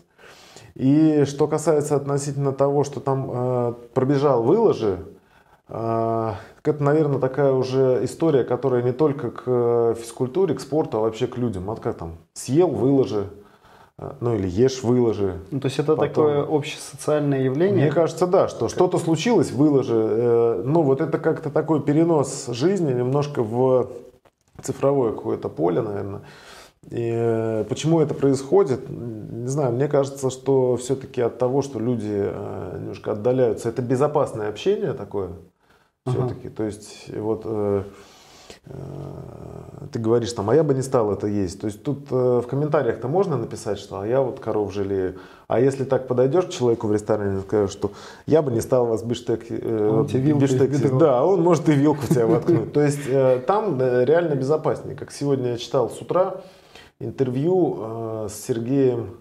[0.73, 4.97] И что касается относительно того, что там э, пробежал, выложи,
[5.67, 11.27] а, это, наверное, такая уже история, которая не только к физкультуре, к спорту, а вообще
[11.27, 11.65] к людям.
[11.65, 13.29] Вот как там, съел, выложи,
[13.97, 15.39] ну или ешь, выложи.
[15.51, 16.09] Ну, то есть это Потом...
[16.09, 17.85] такое общесоциальное явление?
[17.85, 19.95] Мне кажется, да, что что-то случилось, выложи.
[19.95, 23.89] Э, ну вот это как-то такой перенос жизни немножко в
[24.61, 26.21] цифровое какое-то поле, наверное.
[26.89, 32.11] И э, почему это происходит, не знаю, мне кажется, что все-таки от того, что люди
[32.11, 35.29] э, немножко отдаляются, это безопасное общение такое
[36.05, 36.49] все-таки.
[36.49, 37.83] То есть вот Э,
[39.91, 41.61] ты говоришь там, а я бы не стал это есть.
[41.61, 45.19] То есть тут э, в комментариях-то можно написать, что а я вот коров жалею.
[45.47, 47.91] А если так подойдешь к человеку в ресторане и скажешь, что
[48.25, 52.25] я бы не стал вас биштек, э, он биштек да, он может и вилку тебя
[52.25, 52.73] воткнуть.
[52.73, 54.95] То есть э, там э, реально безопаснее.
[54.95, 56.41] Как сегодня я читал с утра
[56.99, 59.17] интервью э, с Сергеем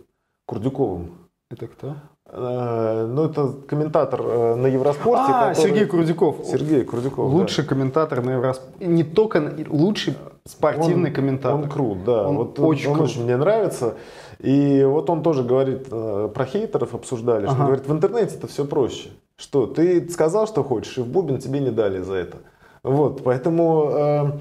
[0.47, 1.19] Курдюковым.
[1.51, 1.97] Это кто?
[2.37, 5.25] Э, ну, это комментатор э, на Евроспорте.
[5.29, 5.63] А, который...
[5.63, 6.37] Сергей Курдюков.
[6.45, 7.69] Сергей Курдюков, Лучший да.
[7.69, 8.87] комментатор на Евроспорте.
[8.87, 11.55] Не только лучший спортивный он, комментатор.
[11.55, 12.29] Он крут, да.
[12.29, 13.95] Он вот очень, он, он очень мне нравится.
[14.41, 17.55] И вот он тоже говорит, э, про хейтеров обсуждали, ага.
[17.55, 19.11] что говорит, в интернете это все проще.
[19.37, 22.39] Что, ты сказал, что хочешь, и в бубен тебе не дали за это.
[22.83, 23.91] Вот, поэтому...
[23.93, 24.33] Э,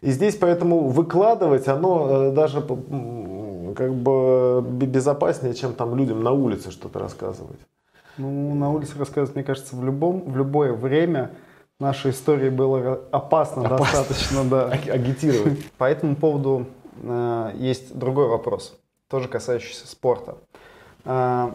[0.00, 6.98] и здесь поэтому выкладывать, оно даже как бы безопаснее, чем там людям на улице что-то
[6.98, 7.58] рассказывать.
[8.16, 11.30] Ну, на улице рассказывать, мне кажется, в любом, в любое время
[11.78, 13.78] нашей истории было опасно, опасно.
[13.78, 14.68] достаточно, да.
[14.70, 15.70] Агитировать.
[15.72, 16.66] По этому поводу
[17.00, 18.76] э, есть другой вопрос,
[19.08, 20.38] тоже касающийся спорта.
[21.04, 21.52] Э,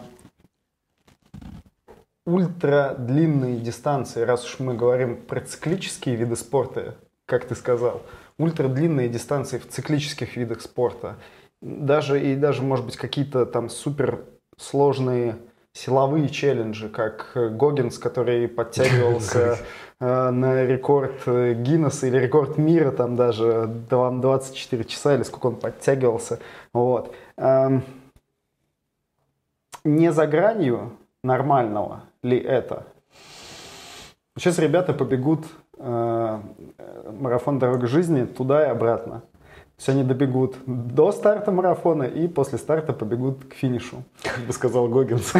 [2.24, 8.02] ультрадлинные дистанции, раз уж мы говорим про циклические виды спорта, как ты сказал,
[8.38, 11.16] ультрадлинные дистанции в циклических видах спорта,
[11.60, 14.24] даже и даже, может быть, какие-то там супер
[14.56, 15.36] сложные
[15.72, 19.58] силовые челленджи, как Гогинс, который подтягивался
[20.00, 25.56] э, на рекорд э, Гиннесса или рекорд мира, там даже 24 часа или сколько он
[25.56, 26.38] подтягивался.
[26.72, 27.14] Вот.
[27.36, 27.82] Эм,
[29.82, 32.86] не за гранью нормального ли это?
[34.36, 39.22] Сейчас ребята побегут э, марафон «Дорога жизни» туда и обратно.
[39.76, 44.04] То есть они добегут до старта марафона и после старта побегут к финишу.
[44.22, 45.32] Как бы сказал Гогинс.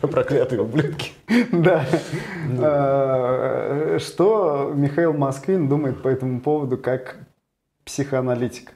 [0.00, 1.12] Проклятые ублюдки.
[1.52, 1.84] Да.
[2.58, 7.18] А, что Михаил Москвин думает по этому поводу как
[7.84, 8.72] психоаналитик?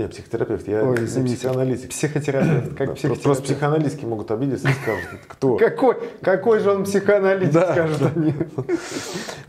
[0.00, 1.90] Не, психотерапевт, я Ой, извините, психоаналитик.
[1.90, 3.22] Психотерапевт, как да, психотерапевт.
[3.22, 5.56] Просто психоаналитики могут обидеться и скажут, кто?
[5.58, 8.12] Какой, какой же он психоаналитик, да, скажут да.
[8.16, 8.34] они.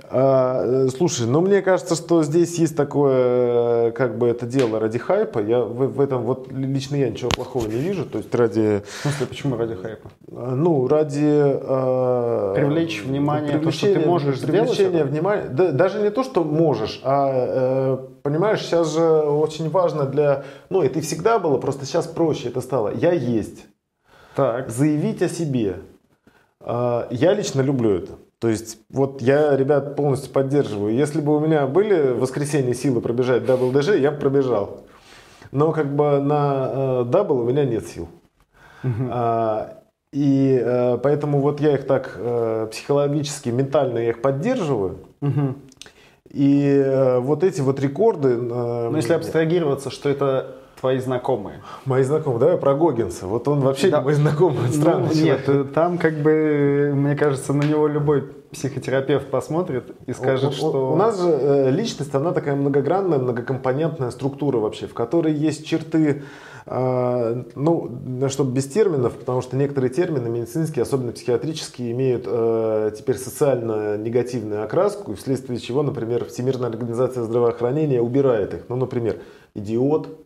[0.10, 5.40] А, слушай, ну мне кажется, что здесь есть такое, как бы это дело ради хайпа.
[5.40, 8.04] Я в, в этом вот лично я ничего плохого не вижу.
[8.06, 8.84] То есть ради...
[8.86, 10.10] В смысле, почему ради хайпа?
[10.34, 11.22] А, ну, ради...
[11.24, 15.48] А, привлечь внимание, то, что ты можешь привлечение внимания.
[15.50, 20.44] Да, даже не то, что можешь, а понимаешь, сейчас же очень важно для...
[20.70, 22.94] Ну, это и всегда было, просто сейчас проще это стало.
[22.94, 23.66] Я есть.
[24.36, 24.70] Так.
[24.70, 25.78] Заявить о себе.
[26.60, 28.14] А, я лично люблю это.
[28.40, 30.96] То есть, вот я ребят полностью поддерживаю.
[30.96, 34.84] Если бы у меня были в воскресенье силы пробежать WDG, я бы пробежал.
[35.52, 38.08] Но как бы на double у меня нет сил.
[38.84, 39.82] А,
[40.14, 44.98] и э, поэтому вот я их так э, психологически, ментально я их поддерживаю.
[46.34, 48.30] И э, вот эти вот рекорды...
[48.30, 51.62] Э, ну, если абстрагироваться, что это твои знакомые.
[51.86, 53.28] Мои знакомые, давай про Гогинса.
[53.28, 54.00] Вот он вообще да.
[54.00, 55.48] не мой знакомый, ну, странный ну, человек.
[55.48, 60.92] Нет, там как бы, мне кажется, на него любой психотерапевт посмотрит и скажет, у, что...
[60.92, 66.24] У нас же э, личность, она такая многогранная, многокомпонентная структура вообще, в которой есть черты
[66.66, 73.18] а, ну, чтобы без терминов, потому что некоторые термины медицинские, особенно психиатрические, имеют э, теперь
[73.18, 78.62] социально негативную окраску, вследствие чего, например, Всемирная организация здравоохранения убирает их.
[78.70, 79.22] Ну, например,
[79.56, 80.21] идиот.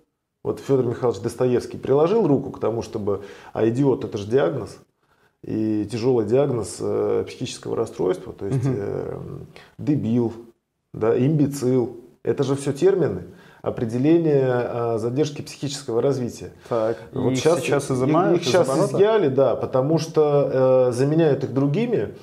[0.45, 3.23] Вот Федор Михайлович Достоевский приложил руку к тому, чтобы...
[3.51, 4.77] А идиот это же диагноз.
[5.41, 9.17] И тяжелый диагноз э, психического расстройства, то есть э,
[9.79, 10.33] дебил,
[10.93, 11.99] да, имбецил.
[12.21, 13.23] Это же все термины
[13.63, 16.51] определение а, задержки психического развития.
[16.69, 18.41] Так, вот их сейчас, сейчас изымают?
[18.41, 22.13] Их, их сейчас изъяли, да, потому что э, заменяют их другими,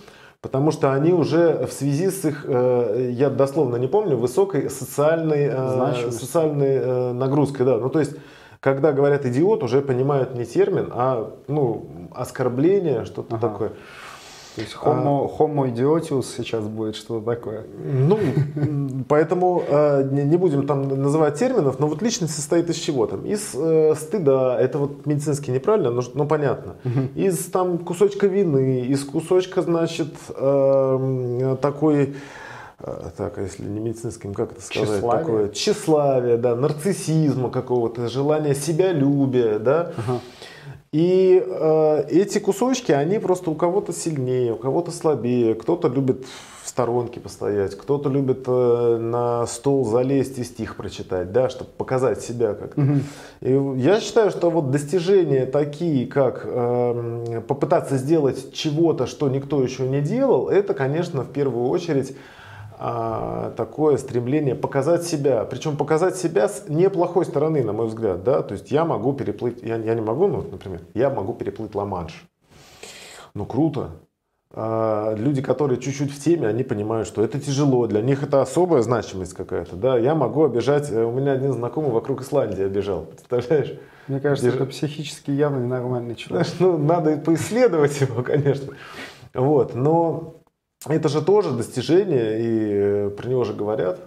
[0.42, 5.48] потому что они уже в связи с их, э, я дословно не помню, высокой социальной,
[5.50, 7.64] э, социальной э, нагрузкой.
[7.64, 7.78] Да.
[7.78, 8.16] Ну, то есть,
[8.60, 13.48] когда говорят идиот, уже понимают не термин, а ну, оскорбление, что-то ага.
[13.48, 13.72] такое.
[14.54, 17.64] То есть homo, а, homo idiotius сейчас будет что-то такое.
[17.82, 18.18] Ну,
[19.08, 23.24] поэтому э, не, не будем там называть терминов, но вот личность состоит из чего там?
[23.24, 26.74] Из э, стыда, это вот медицински неправильно, но, но понятно.
[27.14, 32.16] Из там кусочка вины, из кусочка, значит, э, такой
[32.78, 35.24] э, так, а если не медицинским, как это сказать, тщеславие.
[35.24, 39.92] такое тщеславие, да, нарциссизма какого-то, желания себялюбия, да.
[39.96, 40.20] Ага.
[40.92, 45.54] И э, эти кусочки, они просто у кого-то сильнее, у кого-то слабее.
[45.54, 46.26] Кто-то любит
[46.62, 52.20] в сторонке постоять, кто-то любит э, на стол залезть и стих прочитать, да, чтобы показать
[52.20, 52.82] себя как-то.
[52.82, 53.00] Угу.
[53.40, 59.88] И я считаю, что вот достижения такие, как э, попытаться сделать чего-то, что никто еще
[59.88, 62.14] не делал, это, конечно, в первую очередь
[62.84, 65.44] а, такое стремление показать себя.
[65.44, 68.24] Причем показать себя с неплохой стороны, на мой взгляд.
[68.24, 68.42] Да?
[68.42, 72.24] То есть я могу переплыть, я, я не могу, ну, например, я могу переплыть Ла-Манш.
[73.34, 73.90] Ну круто.
[74.50, 77.86] А, люди, которые чуть-чуть в теме, они понимают, что это тяжело.
[77.86, 79.76] Для них это особая значимость какая-то.
[79.76, 79.96] Да?
[79.96, 83.04] Я могу обижать, э, у меня один знакомый вокруг Исландии обижал.
[83.04, 83.78] Представляешь?
[84.08, 84.56] Мне кажется, Держ...
[84.56, 86.48] это психически явно ненормальный человек.
[86.48, 88.72] Знаешь, ну, надо поисследовать его, конечно.
[89.34, 90.41] Вот, но
[90.86, 94.00] это же тоже достижение, и э, про него же говорят.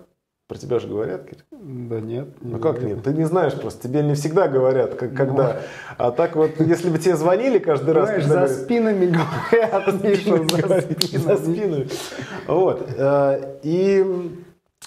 [0.47, 1.43] Про тебя же говорят, Кирилл?
[1.51, 2.39] Да нет.
[2.43, 3.03] Не ну как нет?
[3.03, 5.61] Ты не знаешь просто, тебе не всегда говорят, как, ну, когда.
[5.97, 8.09] А так вот, если бы тебе звонили каждый раз...
[8.09, 11.87] Знаешь, за говорят, спинами говорят, Миша, за спинами.
[12.47, 12.87] Вот.
[12.95, 14.05] Э, и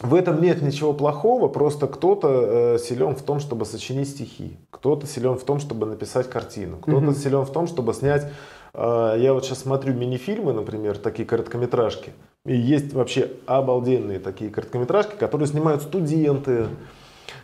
[0.00, 5.08] в этом нет ничего плохого, просто кто-то э, силен в том, чтобы сочинить стихи, кто-то
[5.08, 8.26] силен в том, чтобы написать картину, кто-то силен в том, чтобы снять
[8.74, 12.12] я вот сейчас смотрю мини-фильмы, например, такие короткометражки,
[12.44, 16.68] и есть вообще обалденные такие короткометражки, которые снимают студенты,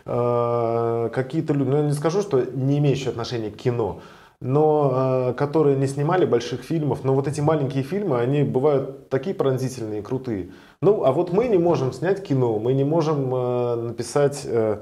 [0.07, 4.01] э, какие-то люди, ну я не скажу, что не имеющие отношения к кино,
[4.41, 7.05] но э, которые не снимали больших фильмов.
[7.05, 10.51] Но вот эти маленькие фильмы, они бывают такие пронзительные, крутые.
[10.81, 14.79] Ну, а вот мы не можем снять кино, мы не можем э, написать э,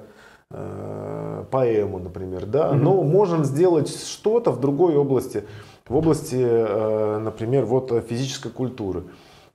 [0.50, 2.76] э, поэму, например, да, mm-hmm.
[2.76, 5.44] но можем сделать что-то в другой области,
[5.92, 9.02] в области, э, например, вот физической культуры.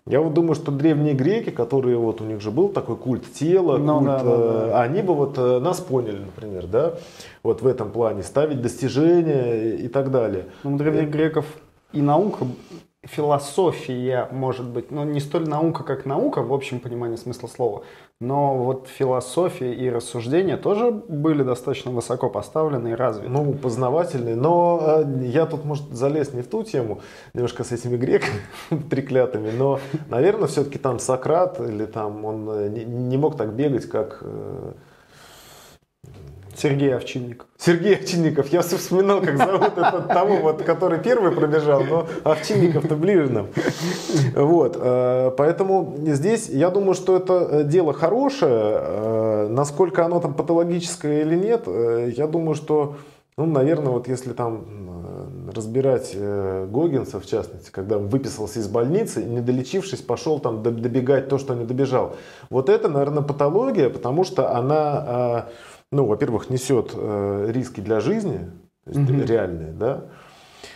[0.06, 3.78] Я вот думаю, что древние греки, которые вот у них же был такой культ тела,
[3.78, 4.82] ну, культ, да, да, да.
[4.82, 6.94] они бы вот э, нас поняли, например, да,
[7.44, 10.46] вот в этом плане, ставить достижения и так далее.
[10.64, 11.46] Ну, у древних греков
[11.92, 12.46] и наука
[13.08, 17.84] философия, может быть, но не столь наука, как наука в общем понимании смысла слова,
[18.20, 23.30] но вот философия и рассуждения тоже были достаточно высоко поставлены и развиты.
[23.30, 27.02] Ну, познавательные, но э, я тут, может, залез не в ту тему,
[27.34, 28.42] немножко с этими греками
[28.90, 33.86] треклятыми, но, наверное, все-таки там Сократ или там он э, не, не мог так бегать,
[33.86, 34.72] как э,
[36.58, 37.48] Сергей Овчинников.
[37.58, 38.52] Сергей Овчинников.
[38.52, 43.48] Я вспоминал, как зовут этот того, вот, который первый пробежал, но Овчинников-то ближе нам.
[44.36, 44.76] Вот.
[44.80, 48.50] Э, поэтому здесь я думаю, что это э, дело хорошее.
[48.52, 51.68] Э, насколько оно там патологическое или нет,
[52.18, 52.96] я думаю, что
[53.38, 54.66] ну, наверное, вот если там
[55.54, 61.38] разбирать Гогинса, в частности, когда он выписался из больницы, не долечившись, пошел там добегать то,
[61.38, 62.16] что не добежал.
[62.50, 65.46] Вот это, наверное, патология, потому что она
[65.92, 68.50] ну, во-первых, несет э, риски для жизни,
[68.84, 69.22] то есть угу.
[69.22, 70.06] реальные, да.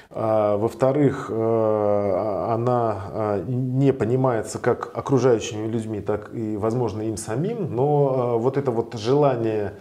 [0.09, 7.75] А, во-вторых, э, она э, не понимается как окружающими людьми, так и, возможно, им самим,
[7.75, 9.73] но вот это вот желание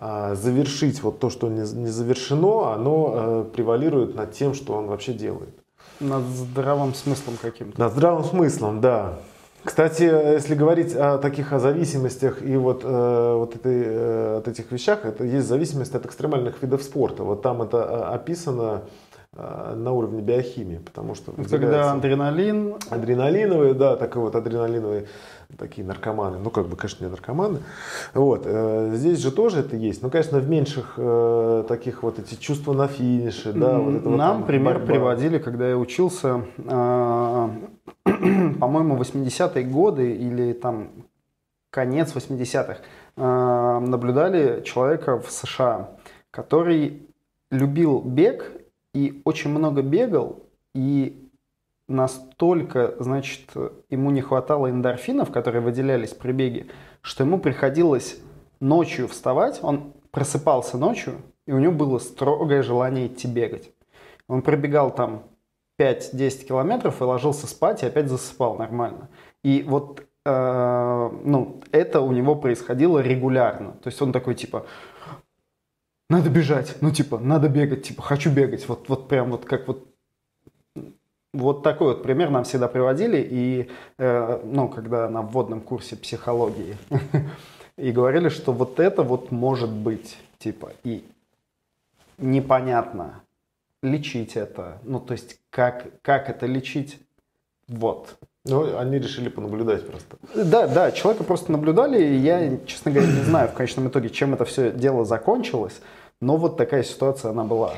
[0.00, 5.58] завершить вот то, что не, завершено, оно превалирует над тем, что он вообще делает.
[5.98, 7.80] Над здравым смыслом каким-то.
[7.80, 9.18] Над здравым смыслом, да.
[9.68, 14.72] Кстати, если говорить о таких о зависимостях и вот, э, вот этой, э, от этих
[14.72, 17.22] вещах, это есть зависимость от экстремальных видов спорта.
[17.22, 18.84] Вот там это э, описано
[19.36, 25.04] э, на уровне биохимии, потому что когда адреналин, адреналиновые, да, такой вот адреналиновые
[25.58, 27.58] такие наркоманы, ну как бы, конечно, не наркоманы,
[28.14, 32.36] вот э, здесь же тоже это есть, но, конечно, в меньших э, таких вот эти
[32.36, 34.86] чувства на финише, да, вот это Нам вот, пример борьба.
[34.86, 37.48] приводили, когда я учился э,
[38.60, 40.90] по-моему, 80-е годы или там
[41.70, 42.78] конец 80-х,
[43.16, 45.90] э, наблюдали человека в США,
[46.30, 47.08] который
[47.50, 48.52] любил бег
[48.94, 51.28] и очень много бегал, и
[51.88, 53.50] настолько, значит,
[53.88, 56.66] ему не хватало эндорфинов, которые выделялись при беге,
[57.00, 58.18] что ему приходилось
[58.60, 61.14] ночью вставать, он просыпался ночью,
[61.46, 63.70] и у него было строгое желание идти бегать.
[64.26, 65.22] Он пробегал там
[65.78, 69.08] 5-10 километров и ложился спать и опять засыпал нормально.
[69.44, 73.72] И вот э, ну, это у него происходило регулярно.
[73.72, 74.66] То есть он такой типа,
[76.10, 78.68] надо бежать, ну типа, надо бегать, типа, хочу бегать.
[78.68, 79.84] Вот, вот прям вот как вот
[81.34, 86.76] вот такой вот пример нам всегда приводили, и, э, ну, когда на вводном курсе психологии,
[87.76, 91.04] и говорили, что вот это вот может быть, типа, и
[92.16, 93.22] непонятно,
[93.82, 94.78] лечить это?
[94.82, 96.98] Ну, то есть, как, как это лечить?
[97.68, 98.18] Вот.
[98.44, 100.16] Ну, они решили понаблюдать просто.
[100.34, 104.34] Да, да, человека просто наблюдали, и я, честно говоря, не знаю в конечном итоге, чем
[104.34, 105.80] это все дело закончилось,
[106.20, 107.74] но вот такая ситуация она была.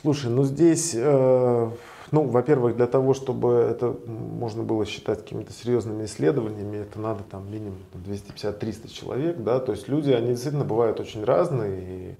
[0.00, 1.70] Слушай, ну здесь, э,
[2.12, 7.50] ну, во-первых, для того, чтобы это можно было считать какими-то серьезными исследованиями, это надо там
[7.50, 12.14] минимум 250-300 человек, да, то есть люди, они действительно бывают очень разные, и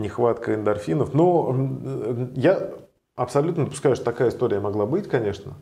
[0.00, 1.14] нехватка эндорфинов.
[1.14, 1.54] Но
[2.34, 2.70] я
[3.16, 5.54] абсолютно допускаю, что такая история могла быть, конечно.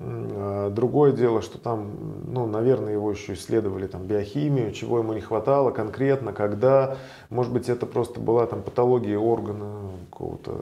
[0.00, 5.20] А, другое дело, что там, ну, наверное, его еще исследовали там биохимию, чего ему не
[5.20, 6.96] хватало конкретно, когда,
[7.30, 10.52] может быть, это просто была там патология органа какого-то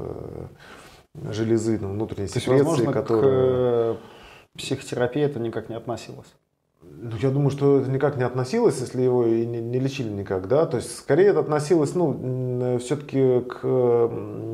[1.30, 3.94] железы, ну, внутренней секреции, возможно, которая...
[3.94, 3.98] к
[4.58, 6.34] психотерапии это никак не относилось.
[7.04, 10.46] Ну, я думаю, что это никак не относилось, если его и не, не лечили никак,
[10.46, 10.66] да.
[10.66, 14.08] То есть, скорее это относилось, ну, все-таки к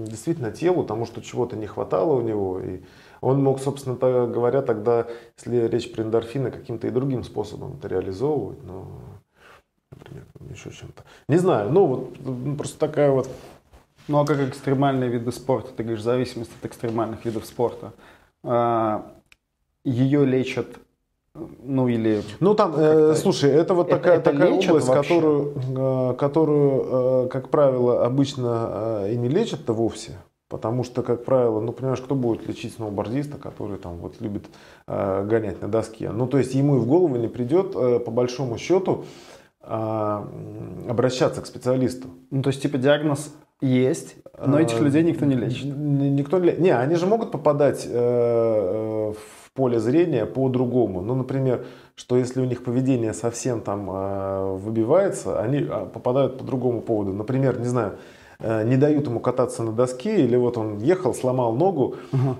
[0.06, 2.58] действительно телу, тому, что чего-то не хватало у него.
[2.60, 2.80] И
[3.20, 5.06] он мог, собственно говоря, тогда,
[5.36, 8.86] если речь про эндорфины, каким-то и другим способом это реализовывать, ну,
[9.90, 11.02] например, еще чем-то.
[11.28, 13.28] Не знаю, ну, вот просто такая вот...
[14.08, 15.70] Ну, а как экстремальные виды спорта?
[15.76, 17.92] Ты говоришь, зависимость от экстремальных видов спорта.
[18.42, 19.12] А,
[19.84, 20.78] ее лечат
[21.62, 22.22] ну или...
[22.40, 27.28] Ну там, э, слушай, это вот это, такая, это такая область, которую, э, которую, э,
[27.28, 30.12] как правило, обычно э, и не лечат-то вовсе.
[30.48, 34.46] Потому что, как правило, ну, понимаешь, кто будет лечить сноубордиста, который там вот любит
[34.86, 36.10] э, гонять на доске?
[36.10, 39.04] Ну, то есть ему и в голову не придет, э, по большому счету,
[39.62, 40.24] э,
[40.88, 42.08] обращаться к специалисту.
[42.30, 45.64] Ну, то есть, типа, диагноз есть, но этих людей никто не лечит.
[45.66, 51.02] Никто не Не, они же могут попадать э, э, в поле зрения по-другому.
[51.02, 51.64] Ну, например,
[51.96, 55.60] что если у них поведение совсем там э, выбивается, они
[55.92, 57.12] попадают по другому поводу.
[57.12, 57.98] Например, не знаю,
[58.40, 62.36] не дают ему кататься на доске, или вот он ехал, сломал ногу угу.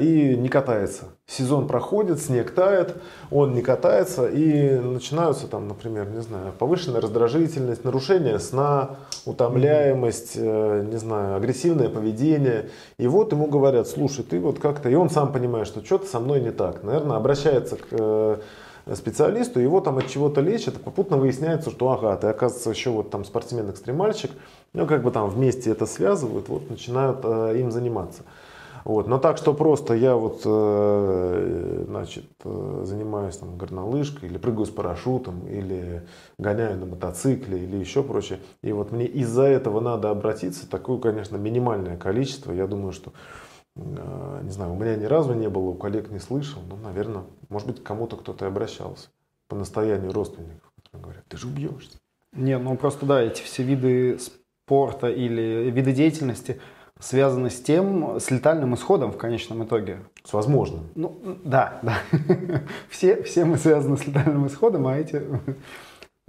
[0.00, 1.04] и не катается.
[1.26, 2.96] Сезон проходит, снег тает,
[3.30, 8.96] он не катается, и начинаются там, например, не знаю, повышенная раздражительность, нарушение сна,
[9.26, 10.82] утомляемость, угу.
[10.84, 12.70] не знаю, агрессивное поведение.
[12.96, 16.18] И вот ему говорят, слушай, ты вот как-то, и он сам понимает, что что-то со
[16.18, 16.82] мной не так.
[16.82, 18.40] Наверное, обращается к
[18.94, 23.24] специалисту, его там от чего-то лечат, попутно выясняется, что ага, ты оказывается еще вот там
[23.24, 24.32] спортсмен-экстремальщик,
[24.72, 28.24] ну как бы там вместе это связывают, вот начинают э, им заниматься.
[28.84, 29.06] Вот.
[29.06, 34.70] Но так, что просто я вот, э, значит, э, занимаюсь там горнолыжкой, или прыгаю с
[34.70, 36.02] парашютом, или
[36.36, 38.40] гоняю на мотоцикле, или еще прочее.
[38.60, 42.50] И вот мне из-за этого надо обратиться, такое, конечно, минимальное количество.
[42.50, 43.12] Я думаю, что
[43.74, 47.24] Э, не знаю, у меня ни разу не было, у коллег не слышал, но, наверное,
[47.48, 49.08] может быть, кому-то кто-то и обращался
[49.48, 51.98] по настоянию родственников, говорят, ты же убьешься.
[52.32, 54.18] Не, ну просто да, эти все виды
[54.64, 56.60] спорта или виды деятельности
[56.98, 60.00] связаны с тем, с летальным исходом в конечном итоге.
[60.24, 60.88] С возможным.
[60.94, 61.98] Ну, да, да.
[62.88, 65.22] Все, все мы связаны с летальным исходом, а эти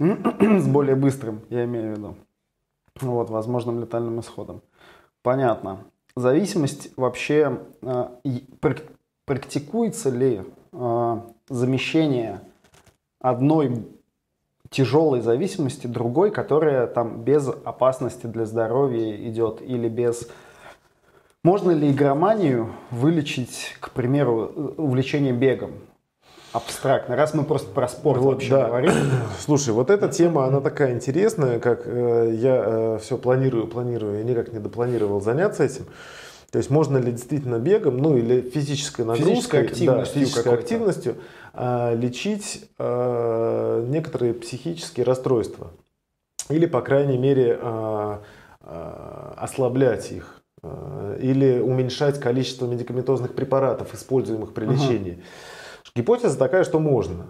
[0.00, 2.16] с более быстрым, я имею в виду.
[3.00, 4.62] Вот, возможным летальным исходом.
[5.22, 5.84] Понятно
[6.16, 8.08] зависимость вообще э,
[9.26, 12.40] практикуется ли э, замещение
[13.20, 13.86] одной
[14.70, 20.28] тяжелой зависимости другой, которая там без опасности для здоровья идет или без...
[21.42, 25.72] Можно ли игроманию вылечить, к примеру, увлечение бегом?
[26.54, 28.68] абстрактно, раз мы просто про спорт вот, вообще да.
[28.68, 28.92] говорим.
[29.40, 34.24] Слушай, вот эта тема, она такая интересная, как э, я э, все планирую, планирую, я
[34.24, 35.86] никак не допланировал заняться этим.
[36.52, 41.12] То есть можно ли действительно бегом, ну или физической нагрузкой, физической активностью, да, физической активностью
[41.12, 41.16] э,
[41.56, 45.70] лечить э, некоторые психические расстройства
[46.48, 48.18] или, по крайней мере, э,
[48.60, 55.12] э, ослаблять их э, или уменьшать количество медикаментозных препаратов, используемых при лечении.
[55.12, 55.22] Ага.
[55.96, 57.26] Гипотеза такая, что можно.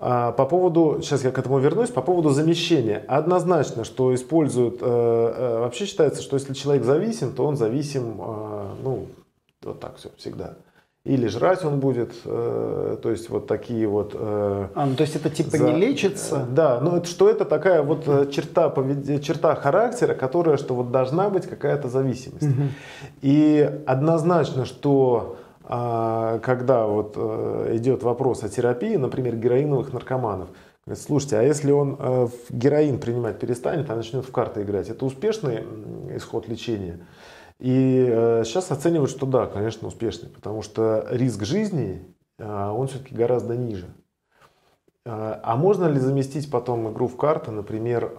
[0.00, 3.04] А по поводу, сейчас я к этому вернусь, по поводу замещения.
[3.08, 8.74] Однозначно, что используют, э, э, вообще считается, что если человек зависим, то он зависим, э,
[8.84, 9.08] ну,
[9.62, 10.54] вот так все, всегда.
[11.04, 14.14] Или жрать он будет, то есть вот такие вот...
[14.14, 15.70] А, ну то есть это типа за...
[15.70, 16.46] не лечится?
[16.50, 18.70] Да, ну это, что это такая вот черта,
[19.22, 22.48] черта характера, которая, что вот должна быть какая-то зависимость.
[22.48, 22.62] Угу.
[23.22, 25.38] И однозначно, что
[25.70, 30.48] а, когда вот э, идет вопрос о терапии, например, героиновых наркоманов,
[30.94, 35.62] слушайте, а если он э, героин принимать перестанет, а начнет в карты играть, это успешный
[36.16, 37.00] исход лечения?
[37.60, 38.04] И
[38.44, 43.88] сейчас э, оценивают, что да, конечно, успешный, потому что риск жизни, он все-таки гораздо ниже.
[45.04, 48.12] А можно ли заместить потом игру в карты, например,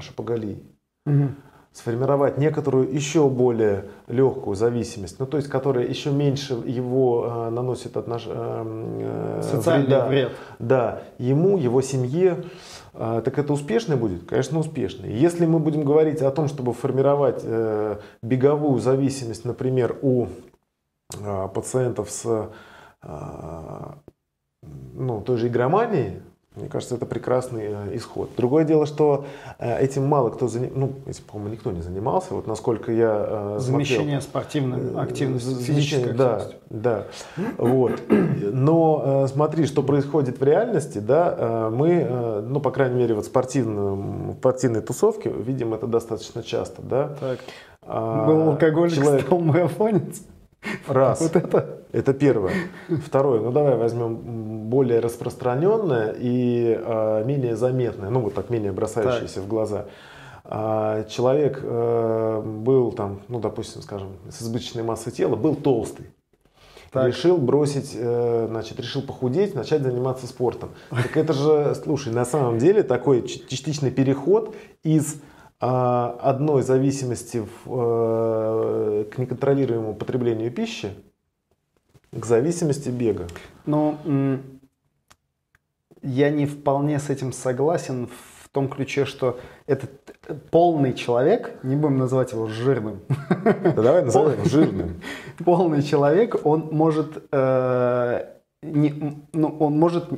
[0.00, 0.64] шапоголей?
[1.04, 1.28] Угу
[1.72, 7.96] сформировать некоторую еще более легкую зависимость, ну то есть которая еще меньше его э, наносит
[7.96, 8.24] отнош...
[8.26, 10.32] э, социальный вреда, вред.
[10.58, 12.38] Да, ему, его семье.
[12.38, 12.44] Э,
[12.92, 14.26] так это успешный будет?
[14.26, 15.12] Конечно, успешный.
[15.12, 20.26] Если мы будем говорить о том, чтобы формировать э, беговую зависимость, например, у
[21.14, 22.50] э, пациентов с
[23.02, 23.92] э,
[24.94, 26.22] ну, той же игроманией,
[26.56, 28.30] мне кажется, это прекрасный э, исход.
[28.36, 29.24] Другое дело, что
[29.60, 32.34] э, этим мало кто занимался, ну, этим, по-моему, никто не занимался.
[32.34, 37.06] Вот насколько я э, Замещение спортивной активности, физической Да, да.
[37.56, 38.02] Вот.
[38.08, 44.34] Но смотри, что происходит в реальности, да, мы, ну, по крайней мере, вот в спортивной,
[44.34, 47.16] спортивной тусовке видим это достаточно часто, да.
[47.20, 47.38] Так.
[47.82, 49.26] А, Был алкоголик, человек...
[49.26, 50.22] стал марафонец.
[50.88, 51.20] Раз.
[51.20, 51.79] Вот это.
[51.92, 52.52] Это первое.
[53.06, 53.40] Второе.
[53.40, 59.44] Ну давай возьмем более распространенное и э, менее заметное, ну вот так менее бросающееся так.
[59.44, 59.86] в глаза.
[60.44, 66.06] А, человек э, был там, ну допустим, скажем, с избыточной массой тела, был толстый.
[66.92, 67.06] Так.
[67.06, 70.70] Решил бросить, э, значит, решил похудеть, начать заниматься спортом.
[70.90, 75.20] Так это же, слушай, на самом деле такой частичный переход из
[75.62, 80.88] а одной зависимости в, э, к неконтролируемому потреблению пищи
[82.12, 83.26] к зависимости бега.
[83.66, 83.98] Ну,
[86.02, 89.90] я не вполне с этим согласен в том ключе, что этот
[90.50, 93.00] полный человек, не будем называть его жирным.
[93.44, 95.00] Да давай назовем жирным.
[95.44, 98.26] Полный человек, он может, э,
[98.62, 100.10] не, ну, он может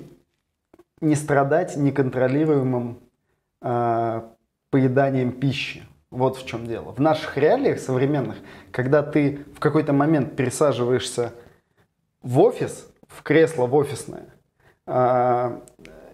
[1.00, 3.00] не страдать неконтролируемым
[3.60, 4.22] э,
[4.70, 5.82] поеданием пищи.
[6.10, 6.92] Вот в чем дело.
[6.92, 8.36] В наших реалиях современных,
[8.70, 11.32] когда ты в какой-то момент пересаживаешься
[12.22, 14.26] в офис, в кресло в офисное,
[14.86, 15.58] э,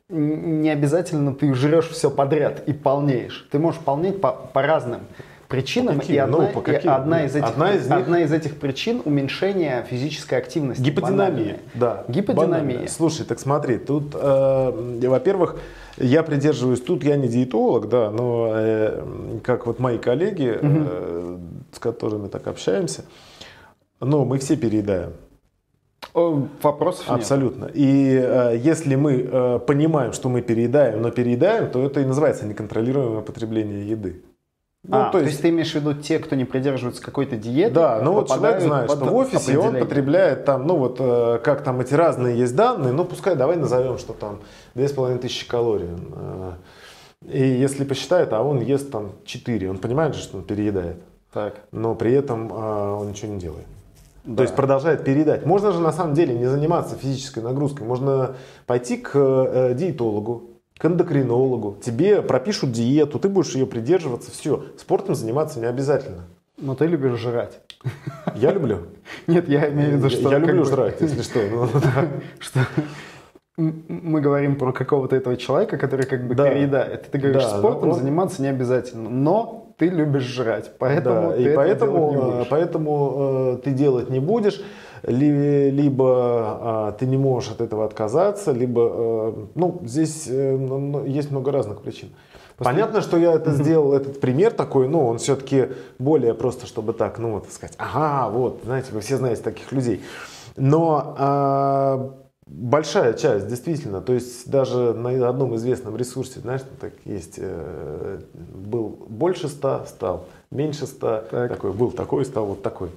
[0.09, 3.47] не обязательно ты жрешь все подряд и полнеешь.
[3.51, 5.01] Ты можешь полнеть по, по разным
[5.49, 5.99] причинам.
[5.99, 6.15] Каким?
[6.15, 9.03] И, одна, Ну, по и одна, из этих, Одна из них- одна из этих причин
[9.05, 10.83] уменьшение физической активности.
[10.83, 11.59] Гиподинамия, банальной.
[11.75, 12.05] да.
[12.09, 12.61] Гиподинамия.
[12.75, 12.89] банально.
[12.89, 15.57] Слушай, так смотри, тут, э, во-первых,
[15.99, 21.39] я придерживаюсь, тут я не диетолог, да, но э, как вот мои коллеги, э,
[21.73, 23.05] с которыми так общаемся,
[24.01, 25.13] но мы все переедаем.
[26.19, 27.19] О, Вопросов нет.
[27.19, 27.71] Абсолютно.
[27.73, 32.47] И э, если мы э, понимаем, что мы переедаем, но переедаем, то это и называется
[32.47, 34.23] неконтролируемое потребление еды.
[34.85, 35.43] Ну, а, то, есть...
[35.43, 37.75] ты имеешь в виду те, кто не придерживается какой-то диеты?
[37.75, 41.63] Да, ну вот человек знает, что в офисе он потребляет там, ну вот э, как
[41.63, 44.41] там эти разные есть данные, ну пускай давай назовем, что там
[44.75, 45.89] 2500 калорий.
[46.15, 46.53] Э,
[47.31, 50.97] И если посчитает, а он ест там 4, он понимает же, что он переедает,
[51.33, 51.57] Так.
[51.73, 53.67] но при этом э, он ничего не делает.
[54.29, 54.37] Да.
[54.37, 55.47] То есть продолжает переедать.
[55.47, 57.87] Можно же на самом деле не заниматься физической нагрузкой.
[57.87, 61.79] Можно пойти к э, диетологу, к эндокринологу.
[61.83, 64.31] Тебе пропишут диету, ты будешь ее придерживаться.
[64.31, 64.65] Все.
[64.77, 66.25] Спортом заниматься не обязательно.
[66.59, 67.61] Но ты любишь жрать.
[68.35, 68.81] Я люблю.
[69.27, 70.31] Нет, я имею в виду, что...
[70.31, 71.41] Я люблю жрать, если что.
[71.51, 71.67] Ну,
[72.39, 72.61] что
[73.57, 76.49] мы говорим про какого-то этого человека, который как бы Да.
[76.51, 77.11] переедает.
[77.11, 81.43] Ты говоришь, Да, спортом он- заниматься не обязательно, но ты любишь жрать, поэтому Да, ты
[81.45, 82.49] и поэтому, не э, будешь.
[82.49, 84.61] поэтому э, ты делать не будешь,
[85.05, 91.31] ли- либо э, ты не можешь от этого отказаться, либо, э, ну, здесь э, есть
[91.31, 92.09] много разных причин.
[92.57, 95.69] Понятно, что я это сделал, этот пример такой, ну, он все-таки
[96.01, 100.03] более просто, чтобы так, ну, вот сказать, ага, вот, знаете, вы все знаете таких людей.
[100.57, 102.15] Но а,
[102.49, 108.99] большая часть, действительно, то есть даже на одном известном ресурсе, знаешь, так есть, э, был
[109.09, 111.51] больше 100, стал меньше 100, Так.
[111.51, 112.91] такой был такой, стал вот такой.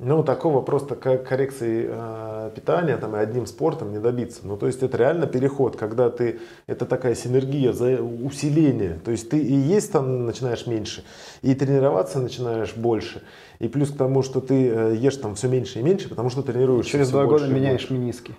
[0.00, 4.42] Ну, такого просто ко- коррекции э, питания там, и одним спортом не добиться.
[4.44, 9.00] Ну, то есть это реально переход, когда ты, это такая синергия, за усиление.
[9.04, 11.02] То есть ты и есть там начинаешь меньше,
[11.42, 13.22] и тренироваться начинаешь больше.
[13.58, 16.42] И плюс к тому, что ты э, ешь там все меньше и меньше, потому что
[16.42, 17.94] тренируешься Через два года меняешь больше.
[17.94, 18.34] миниски.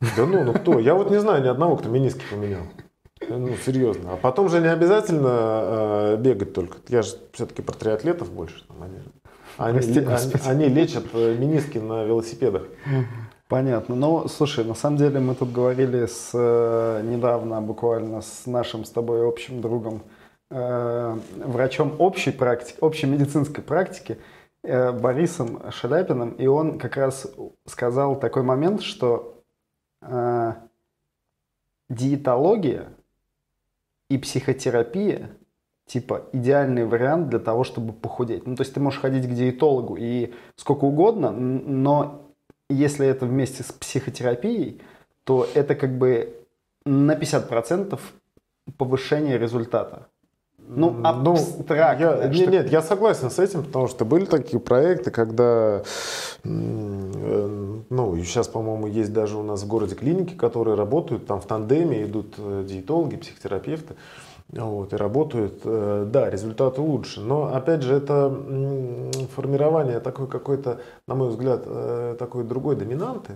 [0.00, 0.78] Да ну, ну кто?
[0.78, 2.62] Я вот не знаю ни одного, кто миниски поменял.
[3.28, 4.14] Ну, серьезно.
[4.14, 6.78] А потом же не обязательно э, бегать только.
[6.88, 8.64] Я же все-таки про триатлетов больше.
[8.66, 8.98] Там, они,
[9.58, 12.62] они, Прости, они- они лечат э, миниски на велосипедах.
[13.48, 13.94] Понятно.
[13.94, 18.90] Но, слушай, на самом деле мы тут говорили с, э, недавно буквально с нашим с
[18.90, 20.02] тобой общим другом,
[20.50, 24.18] э, врачом общей практики, общей медицинской практики,
[24.62, 27.26] э, Борисом Шаляпиным, и он как раз
[27.66, 29.39] сказал такой момент, что
[30.02, 30.54] э,
[31.88, 32.88] диетология
[34.08, 35.30] и психотерапия
[35.86, 38.46] типа идеальный вариант для того, чтобы похудеть.
[38.46, 42.30] Ну, то есть ты можешь ходить к диетологу и сколько угодно, но
[42.68, 44.80] если это вместе с психотерапией,
[45.24, 46.46] то это как бы
[46.84, 47.98] на 50%
[48.78, 50.06] повышение результата.
[50.76, 52.02] Ну, Ну, абстрактно.
[52.04, 55.82] я- не- что- нет, я согласен с этим, потому что были такие проекты, когда,
[56.44, 61.46] э, ну, сейчас, по-моему, есть даже у нас в городе клиники, которые работают, там в
[61.46, 63.94] тандеме идут э, диетологи, психотерапевты,
[64.52, 68.28] вот, и работают, э, да, результаты лучше, но, опять же, это
[69.34, 71.64] формирование такой какой-то, на мой взгляд,
[72.18, 73.32] такой другой доминанты,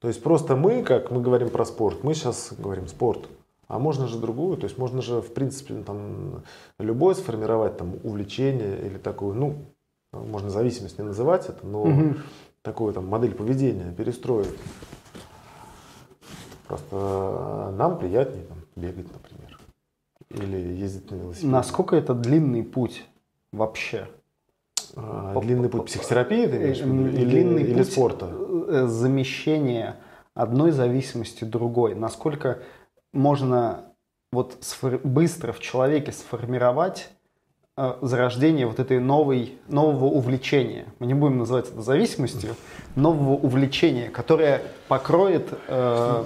[0.00, 3.20] то есть просто мы, как мы говорим про спорт, мы сейчас говорим спорт,
[3.68, 6.42] а можно же другую, то есть можно же, в принципе, там,
[6.78, 9.56] любое сформировать там, увлечение или такую, ну,
[10.12, 12.22] можно зависимость не называть это, но Мгм.
[12.62, 14.48] такую там модель поведения перестроить.
[16.66, 19.58] Просто э, нам приятнее там, бегать, например,
[20.30, 21.52] или ездить на велосипеде.
[21.52, 23.06] Насколько это длинный путь
[23.52, 24.08] вообще?
[24.96, 27.06] А, длинный путь психотерапии, ты имеешь в виду?
[27.06, 28.30] Э, или, длинный или путь спорта?
[28.30, 29.96] э, замещения
[30.34, 31.94] одной зависимости другой.
[31.94, 32.60] Насколько
[33.12, 33.84] можно
[34.32, 34.58] вот
[35.04, 37.10] быстро в человеке сформировать
[37.76, 40.86] э, зарождение вот этой новой, нового увлечения.
[40.98, 42.54] Мы не будем называть это зависимостью,
[42.94, 46.24] нового увлечения, которое покроет э,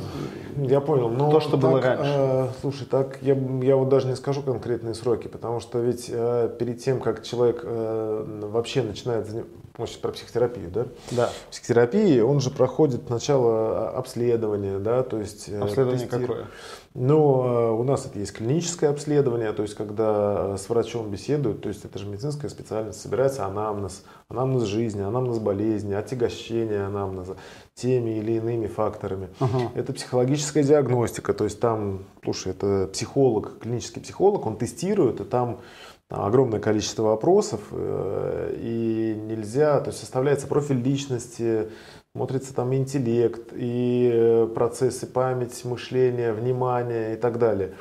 [0.57, 1.09] я понял.
[1.09, 2.05] Но то, что так, было раньше.
[2.05, 6.55] Э, слушай, так я, я вот даже не скажу конкретные сроки, потому что ведь э,
[6.59, 10.87] перед тем, как человек э, вообще начинает заниматься, про психотерапию, да?
[11.11, 11.31] Да.
[11.51, 15.49] Психотерапии, он же проходит сначала обследование, да, то есть...
[15.49, 16.21] Э, обследование тестир...
[16.21, 16.47] какое?
[16.95, 21.71] Ну, э, у нас это есть клиническое обследование, то есть когда с врачом беседуют, то
[21.71, 27.37] есть это же медицинская специальность, собирается анамнез, анамнез жизни, анамнез болезни, отягощение анамнеза
[27.75, 29.29] теми или иными факторами.
[29.41, 29.69] Uh-huh.
[29.75, 35.61] Это психологическая диагностика, то есть там, слушай, это психолог, клинический психолог, он тестирует, и там
[36.09, 41.69] огромное количество вопросов, э, и нельзя, то есть составляется профиль личности,
[42.15, 47.75] смотрится там интеллект, и э, процессы память, мышления, внимания и так далее.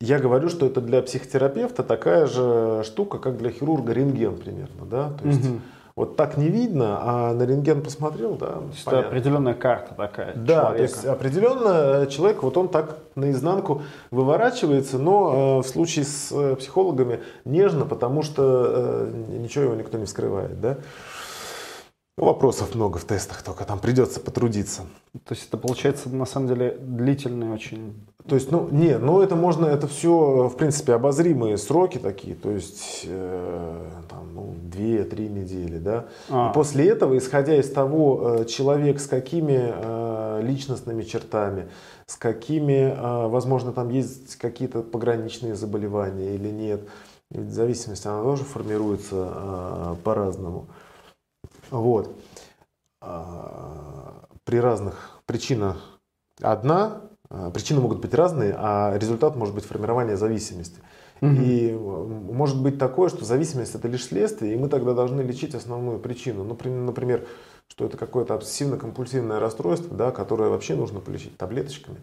[0.00, 5.10] Я говорю, что это для психотерапевта такая же штука, как для хирурга рентген примерно, да,
[5.10, 5.60] то есть угу.
[5.96, 8.46] Вот так не видно, а на рентген посмотрел, да.
[8.46, 10.34] То есть это определенная карта такая.
[10.34, 10.76] Да, человека.
[10.76, 16.56] то есть определенно человек, вот он так наизнанку выворачивается, но э, в случае с э,
[16.56, 20.78] психологами нежно, потому что э, ничего его никто не вскрывает, да.
[22.16, 24.82] Ну, вопросов много в тестах, только там придется потрудиться.
[25.24, 28.06] То есть это получается на самом деле длительный очень.
[28.28, 32.52] То есть, ну, не, ну это можно, это все, в принципе, обозримые сроки такие, то
[32.52, 36.06] есть, э, там, ну, 2-3 недели, да.
[36.30, 36.50] А.
[36.50, 41.68] И после этого, исходя из того, э, человек с какими э, личностными чертами,
[42.06, 46.80] с какими, э, возможно, там есть какие-то пограничные заболевания или нет,
[47.30, 50.68] ведь зависимость, она тоже формируется э, по-разному.
[51.74, 52.16] Вот.
[53.00, 55.98] А, при разных причинах
[56.40, 60.80] одна, а, причины могут быть разные, а результат может быть формирование зависимости.
[61.20, 61.32] Угу.
[61.32, 65.98] И может быть такое, что зависимость это лишь следствие, и мы тогда должны лечить основную
[65.98, 66.44] причину.
[66.44, 67.26] Ну, например,
[67.68, 71.98] что это какое-то обсессивно-компульсивное расстройство, да, которое вообще нужно полечить таблеточками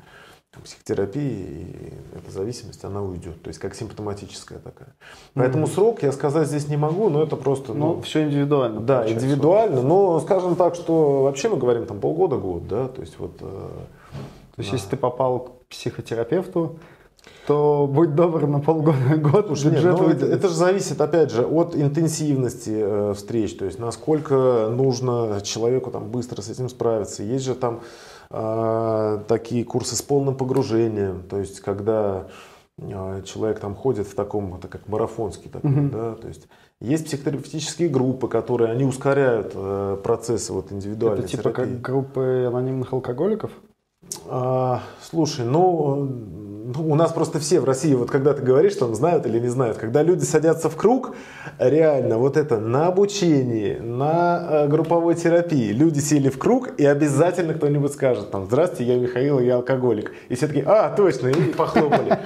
[0.60, 3.42] психотерапии, и эта зависимость, она уйдет.
[3.42, 4.90] То есть как симптоматическая такая.
[5.34, 5.74] Поэтому mm-hmm.
[5.74, 7.74] срок я сказать здесь не могу, но это просто...
[7.74, 8.82] Ну, ну все индивидуально.
[8.82, 13.38] Да, индивидуально, но скажем так, что вообще мы говорим там полгода-год, да, то есть вот...
[13.40, 13.70] Э,
[14.56, 14.78] то есть да.
[14.78, 16.80] если ты попал к психотерапевту,
[17.48, 21.46] то будь добр на полгода, год Слушай, нет, ну, это, это же зависит, опять же,
[21.46, 27.24] от интенсивности э, встреч, то есть насколько нужно человеку там быстро с этим справиться.
[27.24, 27.82] Есть же там
[28.32, 32.28] такие курсы с полным погружением, то есть когда
[32.78, 35.90] э, человек там ходит в таком, это как марафонский такой, угу.
[35.90, 36.48] да, то есть
[36.80, 41.74] есть психотерапевтические группы, которые они ускоряют э, процессы вот индивидуальной Это типа терапии.
[41.74, 43.52] как группы анонимных алкоголиков?
[44.28, 46.10] А, слушай, ну
[46.74, 49.48] ну, у нас просто все в России, вот когда ты говоришь, там знают или не
[49.48, 51.16] знают, когда люди садятся в круг,
[51.58, 57.54] реально вот это на обучении, на э, групповой терапии, люди сели в круг и обязательно
[57.54, 60.12] кто-нибудь скажет, там, здравствуйте, я Михаил, я алкоголик.
[60.30, 62.20] И все таки а, точно, и похлопали.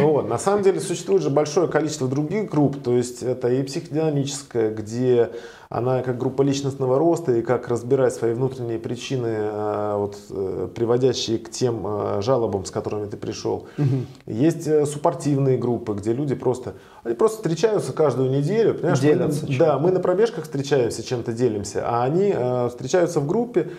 [0.00, 0.28] Вот.
[0.28, 5.30] На самом деле существует же большое количество других групп, то есть это и психодинамическая, где
[5.74, 11.38] она как группа личностного роста и как разбирать свои внутренние причины, э, вот, э, приводящие
[11.38, 13.66] к тем э, жалобам, с которыми ты пришел.
[13.76, 14.32] Угу.
[14.32, 18.78] Есть суппортивные группы, где люди просто, они просто встречаются каждую неделю.
[19.00, 19.46] Делятся.
[19.48, 22.32] Мы, да, мы на пробежках встречаемся, чем-то делимся, а они
[22.68, 23.72] встречаются в группе,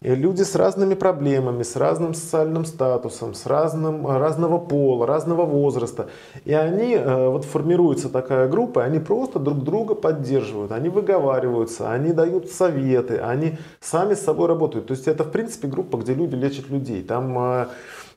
[0.00, 6.08] люди с разными проблемами, с разным социальным статусом, с разным, разного пола, разного возраста.
[6.44, 12.12] И они, э, вот формируется такая группа, они просто друг друга поддерживают, они выговариваются, они
[12.12, 14.86] дают советы, они сами с собой работают.
[14.86, 17.02] То есть это, в принципе, группа, где люди лечат людей.
[17.02, 17.66] Там э,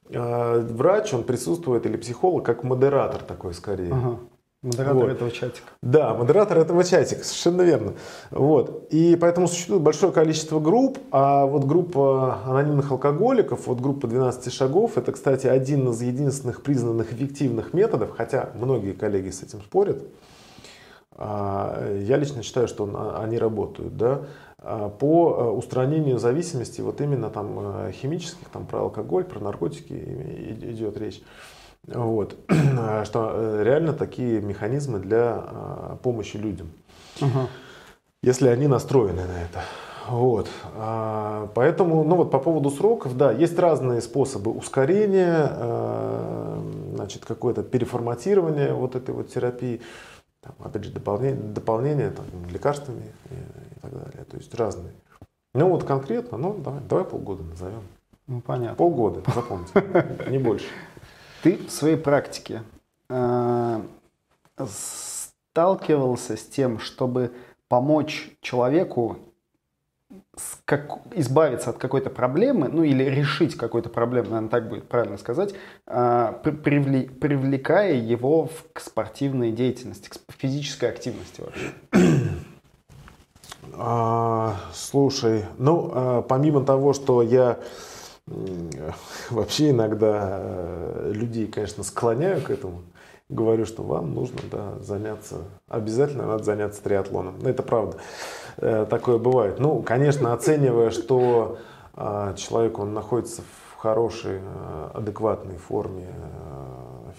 [0.10, 3.92] э, врач, он присутствует, или психолог, как модератор такой скорее.
[3.92, 4.20] Ага.
[4.64, 5.10] Модератор вот.
[5.10, 5.70] этого чатика.
[5.82, 7.94] Да, модератор этого чатика, совершенно верно.
[8.30, 8.88] Вот.
[8.92, 15.00] И поэтому существует большое количество групп, а вот группа анонимных алкоголиков, вот группа 12 шагов,
[15.00, 20.04] это, кстати, один из единственных признанных эффективных методов, хотя многие коллеги с этим спорят.
[21.14, 24.26] А, я лично считаю, что они работают, да,
[24.60, 29.94] а, по э, устранению зависимости, вот именно там э, химических, там про алкоголь, про наркотики
[30.62, 31.24] идет речь.
[31.88, 32.36] Вот.
[33.06, 36.72] Что э, реально такие механизмы для а, помощи людям.
[37.20, 37.48] Угу.
[38.24, 39.64] Если они настроены на это.
[40.08, 40.50] Вот.
[40.76, 46.62] А, поэтому, ну вот по поводу сроков, да, есть разные способы ускорения, а,
[46.96, 49.82] значит, какое-то переформатирование вот этой вот терапии,
[50.42, 54.26] там, опять же, дополнение, дополнение там, лекарствами и, и так далее.
[54.30, 54.94] То есть разные.
[55.54, 57.82] Ну вот конкретно, ну давай, давай полгода назовем.
[58.28, 58.76] Ну понятно.
[58.76, 60.66] Полгода, запомните, не больше.
[61.42, 62.64] Ты в своей практике
[63.10, 63.82] э,
[64.68, 67.32] сталкивался с тем, чтобы
[67.68, 69.18] помочь человеку
[71.16, 75.54] избавиться от какой-то проблемы, ну или решить какую-то проблему, наверное, так будет правильно сказать,
[75.88, 81.72] э, привлекая его к спортивной деятельности, к физической активности вообще?
[83.74, 87.60] А, слушай, ну, а, помимо того, что я
[89.30, 92.82] вообще иногда э, людей, конечно, склоняю к этому,
[93.30, 97.40] говорю, что вам нужно да, заняться, обязательно надо заняться триатлоном.
[97.42, 97.98] Ну, это правда,
[98.58, 99.60] э, такое бывает.
[99.60, 101.58] Ну, конечно, оценивая, что
[101.94, 106.08] а, человек, он находится в хорошей, э, адекватной форме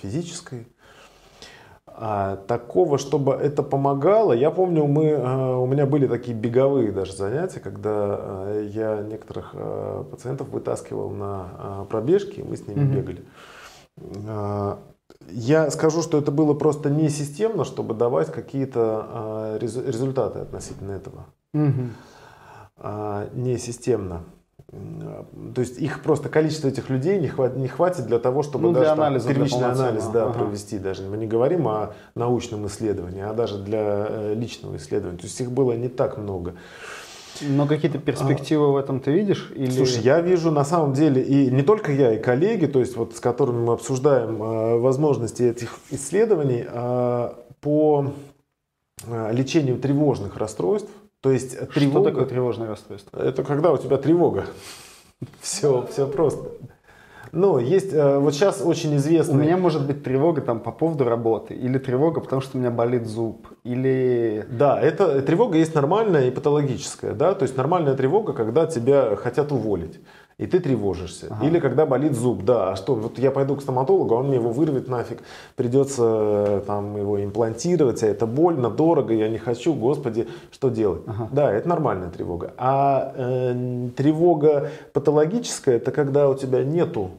[0.00, 0.66] физической,
[1.94, 7.12] а, такого, чтобы это помогало, я помню, мы, э, у меня были такие беговые даже
[7.12, 12.94] занятия, когда э, я некоторых э, пациентов вытаскивал на пробежки, и мы с ними mm-hmm.
[12.94, 13.22] бегали.
[15.30, 21.26] Я скажу, что это было просто не системно, чтобы давать какие-то результаты относительно этого.
[21.54, 23.34] Mm-hmm.
[23.34, 24.22] Не системно.
[25.54, 28.72] То есть их просто количество этих людей не, хватит, не хватит для того, чтобы ну,
[28.72, 30.32] даже для анализа, там, первичный для анализ да, ага.
[30.32, 30.78] провести.
[30.78, 35.18] Даже мы не говорим о научном исследовании, а даже для э, личного исследования.
[35.18, 36.54] То есть их было не так много.
[37.42, 39.52] Но какие-то перспективы а, в этом ты видишь?
[39.54, 39.70] Или...
[39.70, 43.14] Слушай, я вижу на самом деле, и не только я, и коллеги, то есть вот
[43.14, 48.12] с которыми мы обсуждаем э, возможности этих исследований э, по
[49.06, 50.90] э, лечению тревожных расстройств,
[51.22, 52.00] то есть тревога...
[52.00, 53.16] Что такое тревожное расстройство?
[53.16, 54.46] Это когда у тебя тревога.
[55.40, 56.50] Все, все просто.
[57.30, 59.34] Ну, есть, э, вот сейчас очень известно.
[59.34, 62.70] У меня может быть тревога там по поводу работы, или тревога, потому что у меня
[62.70, 64.44] болит зуб, или...
[64.50, 69.50] Да, это тревога есть нормальная и патологическая, да, то есть нормальная тревога, когда тебя хотят
[69.50, 70.00] уволить
[70.42, 71.28] и ты тревожишься.
[71.30, 71.46] Ага.
[71.46, 74.36] Или когда болит зуб, да, а что, вот я пойду к стоматологу, а он мне
[74.36, 75.22] его вырвет нафиг,
[75.54, 81.02] придется э, там его имплантировать, а это больно, дорого, я не хочу, господи, что делать?
[81.06, 81.28] Ага.
[81.30, 82.54] Да, это нормальная тревога.
[82.58, 87.10] А э, тревога патологическая, это когда у тебя нету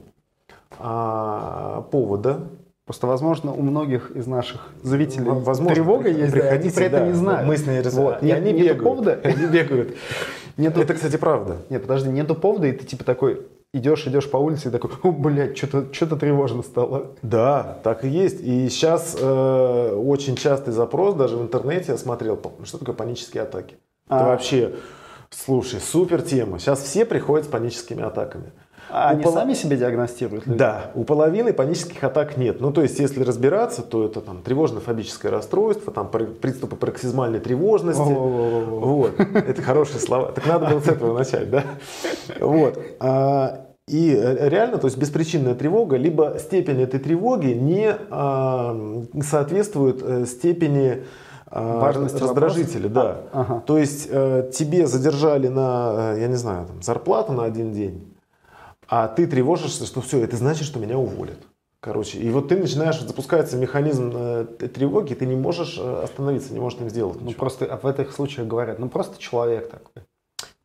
[0.80, 2.40] а, повода,
[2.86, 7.08] Просто, возможно, у многих из наших зрителей возможно, тревога есть, да, они при этом да,
[7.08, 7.48] не знают.
[7.48, 8.22] Мы с ней вот.
[8.22, 8.84] И они бегают.
[8.84, 9.20] Повода.
[9.24, 9.96] Они бегают.
[10.58, 10.82] Нету...
[10.82, 11.58] Это, кстати, правда.
[11.70, 15.12] Нет, подожди, нету повода, и ты типа такой идешь, идешь по улице и такой, о,
[15.12, 17.14] блядь, что-то что тревожно стало.
[17.22, 18.40] Да, так и есть.
[18.42, 23.78] И сейчас э, очень частый запрос, даже в интернете я смотрел, что такое панические атаки.
[24.08, 24.18] А.
[24.18, 24.76] Это вообще,
[25.32, 26.60] слушай, супер тема.
[26.60, 28.52] Сейчас все приходят с паническими атаками.
[28.96, 29.34] А они пол...
[29.34, 30.46] сами себе диагностируют?
[30.46, 30.60] Люди?
[30.60, 32.62] Да, у половины панических атак нет.
[32.62, 38.02] Ну, то есть, если разбираться, то это там тревожно-фобическое расстройство, там приступы пароксизмальной тревожности.
[38.02, 40.32] Вот, это хорошие слова.
[40.32, 41.64] Так надо было с этого начать, да?
[42.40, 42.80] Вот.
[43.00, 48.78] А, и реально, то есть беспричинная тревога, либо степень этой тревоги не а,
[49.22, 51.04] соответствует э, степени
[51.48, 53.18] а, Важность раздражителя, да.
[53.32, 53.64] Ага.
[53.66, 58.13] То есть э, тебе задержали на, э, я не знаю, там, зарплату на один день,
[58.88, 61.38] а ты тревожишься, что все, это значит, что меня уволят.
[61.84, 66.62] Короче, и вот ты начинаешь, запускается механизм э, тревоги, ты не можешь э, остановиться, не
[66.62, 67.20] можешь им сделать.
[67.20, 70.04] Ну просто в этих случаях говорят, ну просто человек такой.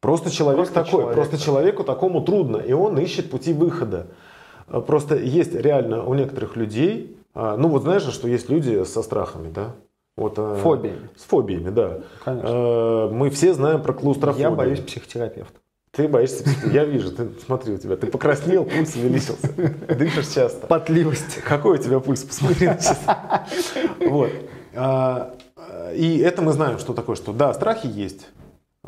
[0.00, 1.44] Просто человек просто такой, человек просто такой.
[1.44, 4.06] человеку такому трудно, и он ищет пути выхода.
[4.68, 9.02] Э, просто есть реально у некоторых людей, э, ну вот знаешь, что есть люди со
[9.02, 9.74] страхами, да?
[10.16, 11.08] Вот, фобиями.
[11.16, 11.98] С фобиями, да.
[12.24, 13.08] Конечно.
[13.12, 14.50] Мы все знаем про клаустрофобию.
[14.50, 15.58] Я боюсь психотерапевта.
[15.98, 19.48] Ты боишься, я вижу, ты смотри у тебя, ты покраснел, пульс увеличился,
[19.88, 20.64] дышишь часто.
[20.68, 21.42] Потливость.
[21.42, 23.00] Какой у тебя пульс, посмотри сейчас.
[23.98, 24.30] Вот.
[24.76, 25.34] А,
[25.96, 28.28] и это мы знаем, что такое, что да, страхи есть.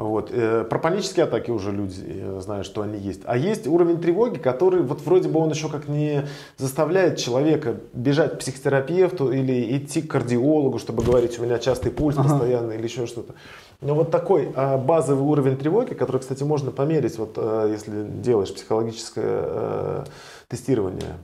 [0.00, 0.30] Вот.
[0.32, 3.20] Э, про панические атаки уже люди э, знают, что они есть.
[3.26, 6.26] А есть уровень тревоги, который вот вроде бы он еще как не
[6.56, 12.16] заставляет человека бежать к психотерапевту или идти к кардиологу, чтобы говорить, у меня частый пульс
[12.16, 12.30] ага.
[12.30, 13.34] постоянно или еще что-то.
[13.82, 18.54] Но вот такой а, базовый уровень тревоги, который, кстати, можно померить, вот, а, если делаешь
[18.54, 20.06] психологическое
[20.48, 21.18] тестирование,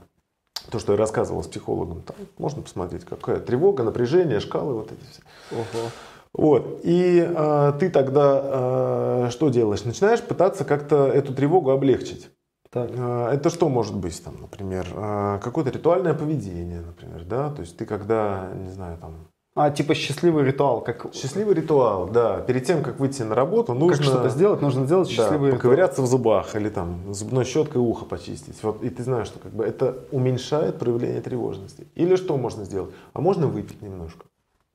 [0.69, 5.01] то, что я рассказывал с психологом, там можно посмотреть, какая тревога, напряжение, шкалы, вот эти
[5.09, 5.21] все.
[5.51, 5.89] Ого.
[6.37, 6.81] Вот.
[6.83, 9.83] И а, ты тогда а, что делаешь?
[9.83, 12.29] Начинаешь пытаться как-то эту тревогу облегчить.
[12.69, 12.91] Так.
[12.95, 17.49] А, это что может быть, там, например, а, какое-то ритуальное поведение, например, да?
[17.49, 20.81] То есть ты когда, не знаю, там, а, типа счастливый ритуал.
[20.81, 21.07] Как...
[21.15, 22.41] Счастливый ритуал, да.
[22.41, 23.97] Перед тем, как выйти на работу, нужно...
[23.97, 25.57] Как что-то сделать, нужно сделать счастливый да, ритуал.
[25.57, 28.61] поковыряться в зубах или там зубной щеткой ухо почистить.
[28.61, 31.87] Вот, и ты знаешь, что как бы это уменьшает проявление тревожности.
[31.95, 32.91] Или что можно сделать?
[33.13, 34.25] А можно выпить немножко.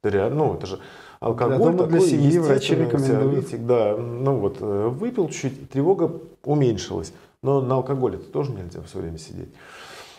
[0.02, 0.80] Это реально, ну, это же
[1.20, 3.66] алкоголь такой, для семьи врачи рекомендуют.
[3.66, 6.10] Да, ну вот, э, выпил чуть-чуть, тревога
[6.44, 7.12] уменьшилась.
[7.42, 9.48] Но на алкоголе это тоже нельзя все время сидеть.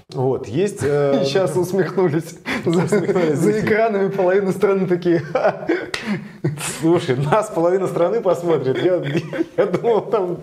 [0.09, 0.84] Вот, есть...
[0.84, 1.23] Э...
[1.25, 2.38] Сейчас усмехнулись.
[2.65, 5.21] усмехнулись за, за экранами половина страны такие.
[6.79, 8.77] Слушай, нас половина страны посмотрит.
[8.84, 9.03] Я,
[9.57, 10.38] я думал, там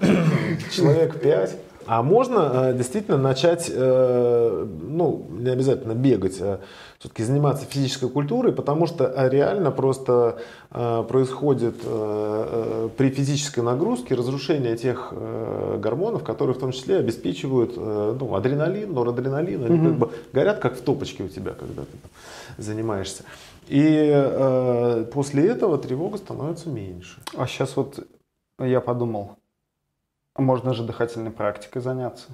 [0.70, 1.56] человек пять.
[1.86, 6.60] А можно э, действительно начать, э, ну, не обязательно бегать, а
[6.98, 10.38] все-таки заниматься физической культурой, потому что э, реально просто
[10.70, 15.12] происходит при физической нагрузке разрушение тех
[15.78, 19.64] гормонов, которые в том числе обеспечивают ну, адреналин, норадреналин.
[19.64, 19.86] Они угу.
[19.86, 23.24] как бы горят как в топочке у тебя, когда ты занимаешься.
[23.68, 27.20] И после этого тревога становится меньше.
[27.36, 27.98] А сейчас вот
[28.58, 29.36] я подумал,
[30.36, 32.28] можно же дыхательной практикой заняться.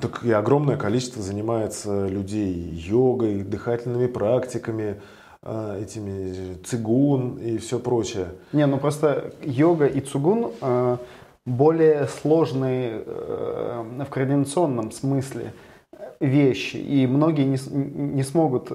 [0.00, 5.00] Так и огромное количество занимается людей йогой, дыхательными практиками,
[5.42, 8.28] а, этими цигун и все прочее.
[8.52, 10.98] Не, ну просто йога и цигун а,
[11.44, 15.52] более сложные э, в координационном смысле
[16.20, 18.70] вещи, и многие не, не смогут...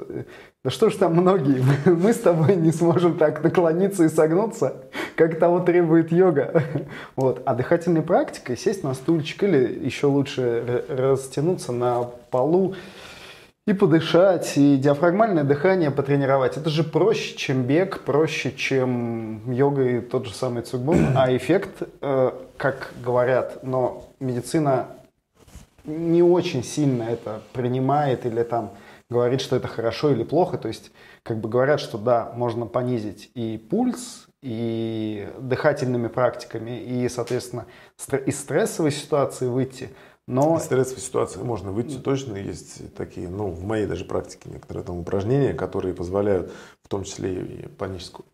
[0.68, 1.63] Да что ж там многие?
[1.86, 4.74] Мы с тобой не сможем так наклониться и согнуться,
[5.15, 6.61] как того требует йога.
[7.15, 7.41] Вот.
[7.45, 12.76] А дыхательная практика, сесть на стульчик или еще лучше растянуться на полу
[13.65, 16.57] и подышать, и диафрагмальное дыхание потренировать.
[16.57, 20.97] Это же проще, чем бег, проще, чем йога и тот же самый цугбун.
[21.15, 24.88] А эффект, э, как говорят, но медицина
[25.86, 28.72] не очень сильно это принимает или там
[29.10, 30.58] говорит, что это хорошо или плохо.
[30.58, 30.91] То есть
[31.24, 37.66] как бы говорят, что да, можно понизить и пульс, и дыхательными практиками, и, соответственно,
[38.26, 39.89] из стрессовой ситуации выйти.
[40.28, 40.58] Но...
[40.58, 42.36] Из стрессовой ситуации можно выйти точно.
[42.36, 46.51] Есть такие, ну, в моей даже практике некоторые там упражнения, которые позволяют
[46.84, 48.26] в том числе и паническую,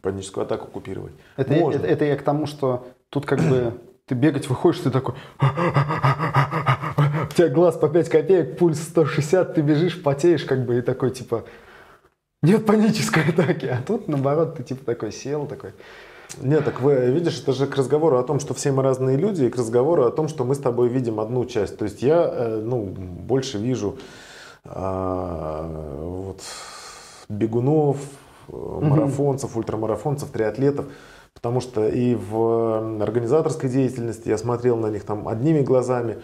[0.00, 1.12] паническую атаку купировать.
[1.36, 3.78] Это, это, это я к тому, что тут как бы
[4.12, 5.14] ты бегать выходишь, ты такой...
[5.40, 11.12] У тебя глаз по 5 копеек, пульс 160, ты бежишь, потеешь как бы и такой
[11.12, 11.44] типа...
[12.42, 13.66] Нет панической атаки.
[13.66, 15.70] А тут наоборот, ты типа такой сел, такой...
[16.42, 19.44] Нет, так вы видишь, это же к разговору о том, что все мы разные люди,
[19.44, 21.78] и к разговору о том, что мы с тобой видим одну часть.
[21.78, 23.96] То есть я, э, ну, больше вижу
[24.64, 26.40] а, вот,
[27.30, 27.96] бегунов,
[28.48, 30.86] марафонцев, ультрамарафонцев, триатлетов,
[31.42, 36.18] потому что и в организаторской деятельности я смотрел на них там одними глазами,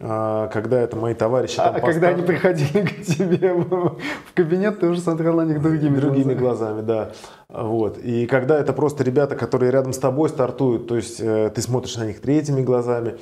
[0.00, 1.92] а, когда это мои товарищи там, А постав...
[1.92, 3.98] когда они приходили к тебе в
[4.34, 6.82] кабинет, ты уже смотрел на них другими, другими глазами.
[6.82, 7.12] глазами, да.
[7.48, 7.98] Вот.
[7.98, 11.96] И когда это просто ребята, которые рядом с тобой стартуют, то есть э, ты смотришь
[11.96, 13.14] на них третьими глазами,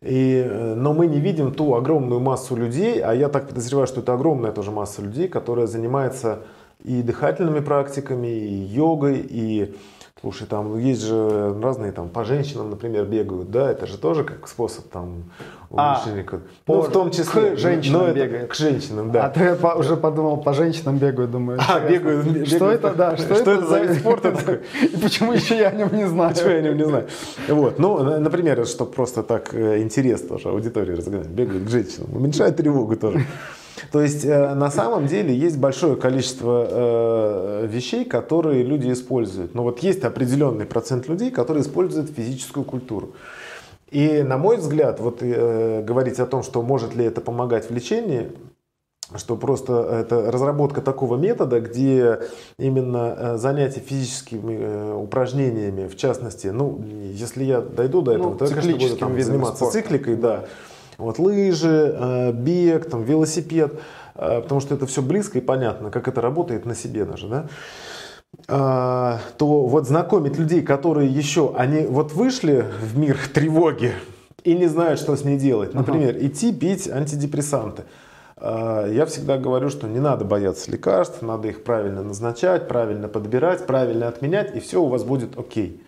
[0.00, 4.00] и, э, но мы не видим ту огромную массу людей, а я так подозреваю, что
[4.00, 6.44] это огромная тоже масса людей, которая занимается
[6.84, 9.74] и дыхательными практиками, и йогой, и
[10.20, 14.48] Слушай, там есть же разные там по женщинам, например, бегают, да, это же тоже как
[14.48, 15.24] способ там
[15.70, 16.26] уменьшения.
[16.30, 17.52] А, ну, в том числе.
[17.52, 18.50] К женщинам но бегают.
[18.50, 19.26] К женщинам, да.
[19.26, 21.58] А ты по, уже подумал, по женщинам бегают, думаю.
[21.66, 22.48] А, бегают, бегают.
[22.48, 24.60] Что это, да, что, что это, за вид спорта такой?
[24.82, 26.34] И почему еще я о нем не знаю?
[26.34, 27.06] Почему я о нем не знаю?
[27.48, 32.56] Вот, ну, например, чтобы просто так э, интерес тоже аудитории разгонять, бегают к женщинам, уменьшает
[32.56, 33.24] тревогу тоже.
[33.92, 39.54] То есть э, на самом деле есть большое количество э, вещей, которые люди используют.
[39.54, 43.14] Но вот есть определенный процент людей, которые используют физическую культуру.
[43.90, 47.74] И на мой взгляд, вот э, говорить о том, что может ли это помогать в
[47.74, 48.30] лечении,
[49.16, 52.20] что просто это разработка такого метода, где
[52.58, 56.80] именно занятие физическими упражнениями, в частности, ну,
[57.12, 59.72] если я дойду до этого, ну, то я, конечно, буду там, заниматься спорта.
[59.72, 60.44] цикликой, да,
[61.00, 63.80] вот лыжи, э, бег, там, велосипед,
[64.14, 67.48] э, потому что это все близко и понятно, как это работает на себе даже, да
[68.48, 73.92] а, то вот знакомить людей, которые еще, они вот вышли в мир тревоги
[74.44, 75.74] и не знают, что с ней делать.
[75.74, 76.26] Например, uh-huh.
[76.26, 77.84] идти пить антидепрессанты.
[78.36, 83.66] А, я всегда говорю, что не надо бояться лекарств, надо их правильно назначать, правильно подбирать,
[83.66, 85.82] правильно отменять, и все у вас будет окей.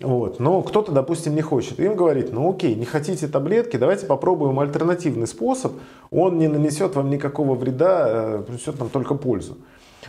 [0.00, 0.40] Вот.
[0.40, 1.80] Но кто-то, допустим, не хочет.
[1.80, 5.72] Им говорит, ну окей, не хотите таблетки, давайте попробуем альтернативный способ.
[6.10, 9.56] Он не нанесет вам никакого вреда, э, принесет нам только пользу.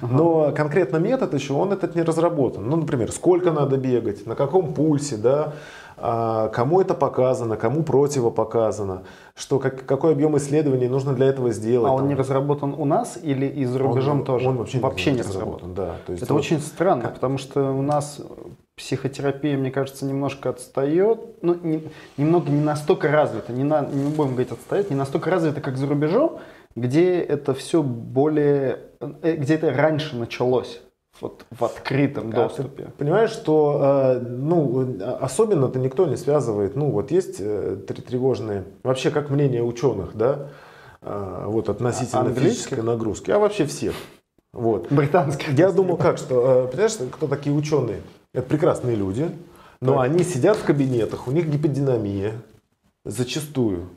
[0.02, 0.14] Ага.
[0.14, 2.70] Но конкретно метод еще, он этот не разработан.
[2.70, 5.54] Ну, например, сколько надо бегать, на каком пульсе, да,
[6.00, 9.04] а, кому это показано, кому противопоказано,
[9.36, 11.90] что, как, какой объем исследований нужно для этого сделать.
[11.90, 12.10] А он там.
[12.10, 14.50] не разработан у нас или и за рубежом он, тоже?
[14.50, 15.72] Он вообще, вообще не разработан.
[15.72, 15.96] разработан да.
[16.06, 17.16] То есть это вот, очень странно, как...
[17.16, 18.22] потому что у нас
[18.78, 21.84] психотерапия, мне кажется, немножко отстает, ну, не,
[22.16, 25.88] немного не настолько развита, не, на, не будем говорить отстает, не настолько развита, как за
[25.88, 26.40] рубежом,
[26.76, 30.82] где это все более, э, где это раньше началось
[31.20, 32.86] вот в открытом а доступе.
[32.86, 36.76] Ты понимаешь, что э, ну, особенно-то никто не связывает.
[36.76, 40.50] Ну, вот есть э, тревожные, вообще как мнение ученых, да,
[41.02, 42.52] а, вот относительно Английских?
[42.52, 43.96] физической нагрузки, а вообще всех.
[44.54, 44.92] Вот.
[44.92, 45.58] Британских.
[45.58, 48.02] Я думал как, что, э, понимаешь, кто такие ученые?
[48.38, 49.32] Это прекрасные люди,
[49.82, 50.04] но Так.
[50.04, 52.34] они сидят в кабинетах, у них гиподинамия,
[53.04, 53.90] зачастую.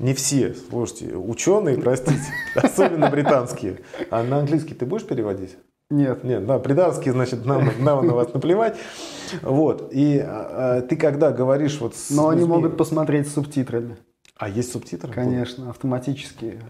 [0.00, 2.24] Не все, слушайте, ученые, простите,
[2.56, 3.82] особенно британские.
[4.10, 5.56] А на английский ты будешь переводить?
[5.90, 6.24] Нет.
[6.24, 8.76] Нет, да, британские, значит, нам, нам на вас наплевать.
[9.42, 13.34] Вот, и а, а, ты когда говоришь вот с Но они людьми- могут посмотреть с
[13.34, 13.96] субтитрами.
[14.36, 15.12] А есть субтитры?
[15.12, 16.60] Конечно, автоматически.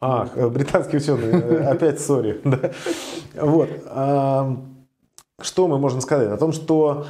[0.00, 2.40] А, э, британские ученые, э, опять сори.
[2.44, 2.70] да.
[3.34, 3.68] Вот.
[5.40, 6.30] Что мы можем сказать?
[6.30, 7.06] О том, что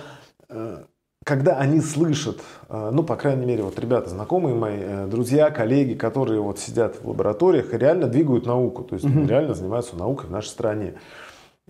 [0.48, 0.84] э,
[1.24, 5.94] когда они слышат, э, ну, по крайней мере, вот ребята, знакомые мои, э, друзья, коллеги,
[5.94, 9.26] которые вот сидят в лабораториях и реально двигают науку, то есть Мгм.
[9.26, 10.94] реально занимаются наукой в нашей стране.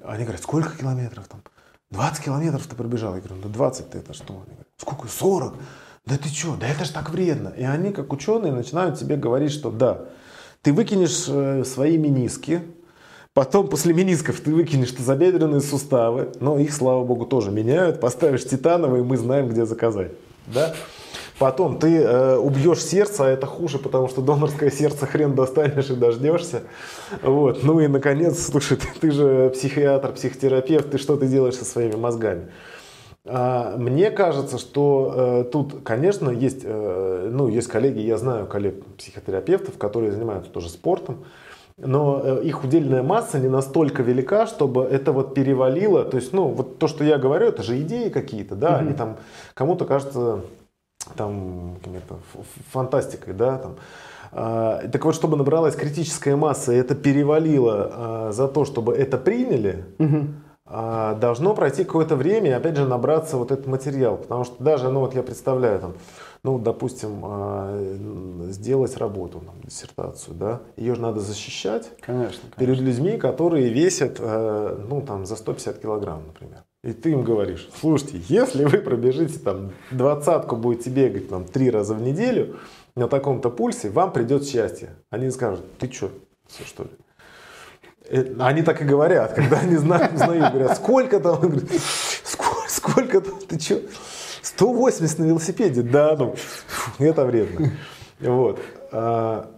[0.02, 1.42] Они говорят, сколько километров там?
[1.90, 3.14] 20 километров ты пробежал.
[3.14, 4.32] Я говорю, ну 20 ты это что?
[4.34, 5.08] Они говорят, сколько?
[5.08, 5.54] 40?
[6.06, 6.56] Да ты что?
[6.56, 7.48] Да это же так вредно.
[7.48, 10.02] И они, как ученые, начинают тебе говорить, что да,
[10.62, 12.62] ты выкинешь свои мениски,
[13.34, 19.02] потом после менисков ты выкинешь тазобедренные суставы, но их, слава богу, тоже меняют, поставишь титановые,
[19.04, 20.12] мы знаем, где заказать.
[20.46, 20.74] Да?
[21.38, 25.96] Потом ты э, убьешь сердце, а это хуже, потому что донорское сердце хрен достанешь и
[25.96, 26.62] дождешься.
[27.22, 27.64] Вот.
[27.64, 31.96] Ну и, наконец, слушай, ты, ты же психиатр, психотерапевт, ты что ты делаешь со своими
[31.96, 32.52] мозгами?
[33.24, 39.76] А, Мне кажется, что э, тут, конечно, есть, э, ну, есть коллеги, я знаю коллег-психотерапевтов,
[39.76, 41.24] которые занимаются тоже спортом,
[41.78, 46.04] но э, их удельная масса не настолько велика, чтобы это вот перевалило.
[46.04, 49.16] То есть, ну, вот то, что я говорю, это же идеи какие-то, да, они там
[49.54, 50.40] кому-то кажется
[51.16, 52.18] там какими-то
[52.72, 53.76] фантастикой, да, там.
[54.32, 59.18] А, Так вот, чтобы набралась критическая масса, и это перевалило а, за то, чтобы это
[59.18, 59.84] приняли,
[60.66, 64.16] а, должно пройти какое-то время и опять же набраться вот этот материал.
[64.16, 65.94] Потому что даже, ну вот я представляю, там,
[66.44, 72.50] ну, допустим, а, сделать работу, там, диссертацию, да, ее же надо защищать Конечно.
[72.56, 76.62] перед людьми, которые весят, э, ну, там, за 150 килограмм, например.
[76.82, 81.94] И ты им говоришь, слушайте, если вы пробежите там двадцатку, будете бегать там три раза
[81.94, 82.58] в неделю
[82.94, 84.90] на таком-то пульсе, вам придет счастье.
[85.08, 86.10] Они скажут, ты что,
[86.66, 86.90] что ли?
[88.10, 91.70] Э, Они так и говорят, когда они знают, узнают, говорят, сколько там, Он говорит,
[92.22, 93.80] сколько, сколько там, ты что,
[94.56, 97.72] 180 на велосипеде, да, ну, фу, это вредно.
[98.20, 98.60] Вот.
[98.92, 99.50] А,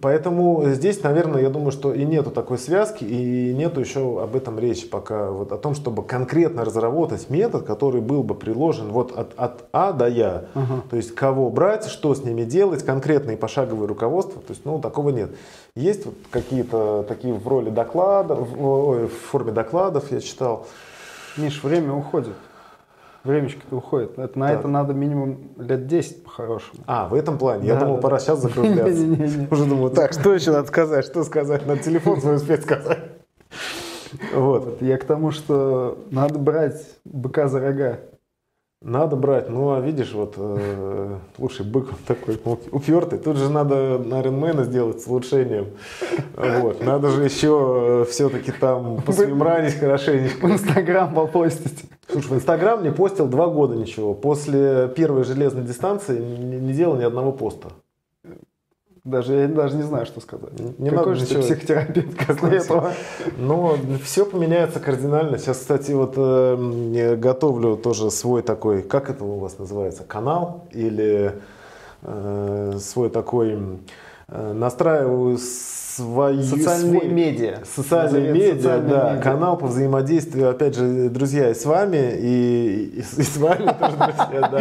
[0.00, 4.58] Поэтому здесь, наверное, я думаю, что и нету такой связки, и нету еще об этом
[4.58, 9.32] речи пока, вот о том, чтобы конкретно разработать метод, который был бы приложен вот от,
[9.36, 10.44] от А до Я.
[10.54, 10.82] Ага.
[10.90, 15.10] То есть кого брать, что с ними делать, конкретные пошаговые руководства, то есть, ну, такого
[15.10, 15.30] нет.
[15.74, 20.66] Есть вот какие-то такие в роли докладов, ой, в форме докладов я читал.
[21.36, 22.34] Миш, время уходит.
[23.28, 24.18] Времечко-то уходит.
[24.18, 24.60] Это, на Так.
[24.60, 26.80] это надо минимум лет 10 по-хорошему.
[26.86, 27.66] А, в этом плане.
[27.66, 28.00] Я Да, думал, да.
[28.02, 29.02] пора сейчас закругляться.
[29.50, 32.98] Уже думаю, так, что еще надо сказать, что сказать, надо телефон свой успеть сказать.
[34.34, 34.64] Вот.
[34.64, 37.98] Вот, Я к тому, что надо брать быка за рога.
[38.80, 43.18] Надо брать, ну а видишь, вот э, лучший бык он такой уп- упертый.
[43.18, 45.66] Тут же надо на Ironman сделать с улучшением.
[46.36, 46.80] Вот.
[46.84, 50.46] Надо же еще все-таки там посвимранить В хорошенечко.
[50.46, 51.90] Инстаграм попостить.
[52.08, 54.14] Слушай, в Инстаграм не постил два года ничего.
[54.14, 57.70] После первой железной дистанции не, не делал ни одного поста.
[59.08, 60.50] Даже я даже не знаю, что сказать.
[60.78, 61.42] Не Какой же ты ничего.
[61.42, 62.92] психотерапевт после этого?
[63.38, 65.38] Но все поменяется кардинально.
[65.38, 71.32] Сейчас, кстати, вот э, готовлю тоже свой такой, как это у вас называется, канал или
[72.02, 73.58] э, свой такой
[74.28, 77.58] э, настраиваю свою Социальные свой- медиа.
[77.74, 79.22] Социальные медиа, социальные да, медиа.
[79.22, 83.66] канал по взаимодействию, опять же, друзья, и с вами, и, и с и с вами
[83.80, 84.60] тоже, друзья, да.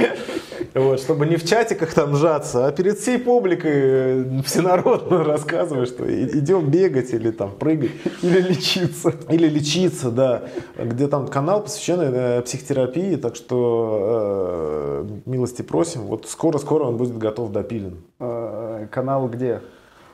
[0.74, 6.06] Вот, чтобы не в чатиках там сжаться, а перед всей публикой э, всенародно рассказывать, что
[6.08, 7.92] идем бегать или там прыгать.
[8.22, 9.14] Или лечиться.
[9.30, 10.44] Или лечиться, да.
[10.78, 16.02] Где там канал, посвященный э, психотерапии, так что э, милости просим.
[16.02, 17.98] Вот скоро-скоро он будет готов допилен.
[18.20, 19.62] Э, Канал где?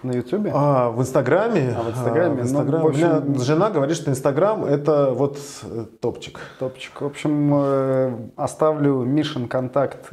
[0.03, 0.51] На Ютубе?
[0.53, 1.73] А, в Инстаграме?
[1.77, 2.33] А, в Инстаграме?
[2.33, 2.83] в Ну, Инстаграме.
[2.83, 6.39] в общем- У меня жена говорит, что Инстаграм это вот э, топчик.
[6.59, 6.99] Топчик.
[7.01, 10.11] В общем, э, оставлю Мишин контакт.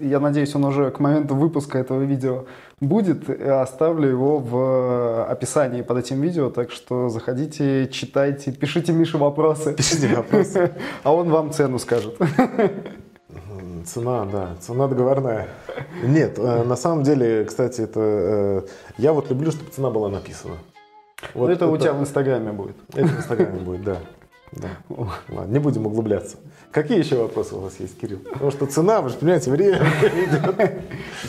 [0.00, 2.44] Я надеюсь, он уже к моменту выпуска этого видео
[2.80, 3.28] будет.
[3.28, 6.48] Оставлю его в описании под этим видео.
[6.50, 9.74] Так что заходите, читайте, пишите Мише вопросы.
[9.74, 10.70] Пишите вопросы.
[11.02, 12.16] А он вам цену скажет.
[13.86, 15.48] Цена, да, цена договорная.
[16.02, 18.62] Нет, э, на самом деле, кстати, это э,
[18.98, 20.56] я вот люблю, чтобы цена была написана.
[21.34, 22.76] Вот это, у тебя в Инстаграме будет.
[22.94, 23.96] Это в Инстаграме будет, да.
[24.52, 24.68] Да.
[25.30, 26.36] Ладно, не будем углубляться.
[26.72, 28.18] Какие еще вопросы у вас есть, Кирилл?
[28.18, 30.82] Потому что цена, вы же понимаете, время идет.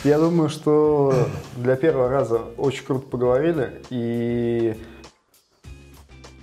[0.04, 1.14] Я думаю, что
[1.56, 3.80] для первого раза очень круто поговорили.
[3.88, 4.76] И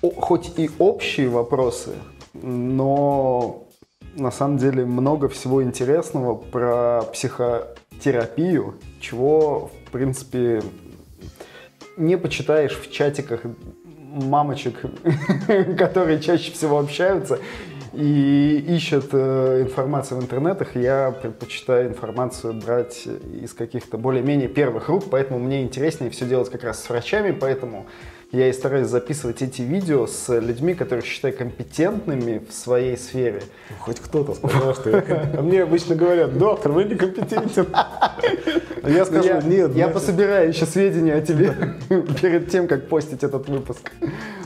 [0.02, 1.92] хоть и общие вопросы,
[2.34, 3.68] но
[4.16, 10.62] на самом деле много всего интересного про психотерапию, чего, в принципе,
[11.98, 13.42] не почитаешь в чатиках
[14.12, 14.82] мамочек,
[15.78, 17.40] которые чаще всего общаются
[17.94, 25.06] и ищут э, информацию в интернетах, я предпочитаю информацию брать из каких-то более-менее первых рук,
[25.12, 27.88] поэтому мне интереснее все делать как раз с врачами, поэтому
[28.32, 33.44] я и стараюсь записывать эти видео с людьми, которые считаю компетентными в своей сфере.
[33.70, 35.30] Ну, хоть кто-то сказал, что я...
[35.38, 37.68] А мне обычно говорят, доктор, вы не компетентен.
[38.84, 39.76] Я скажу, нет.
[39.76, 41.56] Я пособираю еще сведения о тебе
[42.22, 43.92] перед тем, как постить этот выпуск.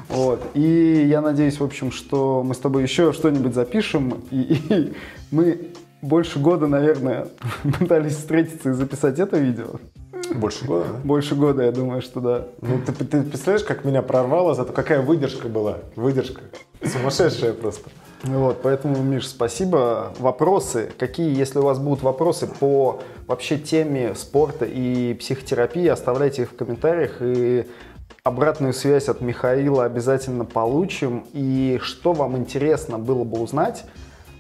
[0.10, 0.42] Вот.
[0.56, 4.24] И я надеюсь, в общем, что мы с тобой еще что-нибудь запишем.
[4.32, 4.94] И, и
[5.30, 5.60] мы
[6.02, 7.28] больше года, наверное,
[7.80, 9.80] пытались встретиться и записать это видео.
[10.40, 11.00] Больше года, да?
[11.04, 12.48] Больше года, я думаю, что да.
[12.62, 15.80] Ну, ты, ты представляешь, как меня прорвало, зато какая выдержка была.
[15.96, 16.42] Выдержка.
[16.84, 17.90] Сумасшедшая просто.
[18.24, 20.14] Вот, поэтому, Миш, спасибо.
[20.20, 26.52] Вопросы, какие, если у вас будут вопросы по вообще теме спорта и психотерапии, оставляйте их
[26.52, 27.68] в комментариях и
[28.24, 31.26] обратную связь от Михаила обязательно получим.
[31.34, 33.86] И что вам интересно было бы узнать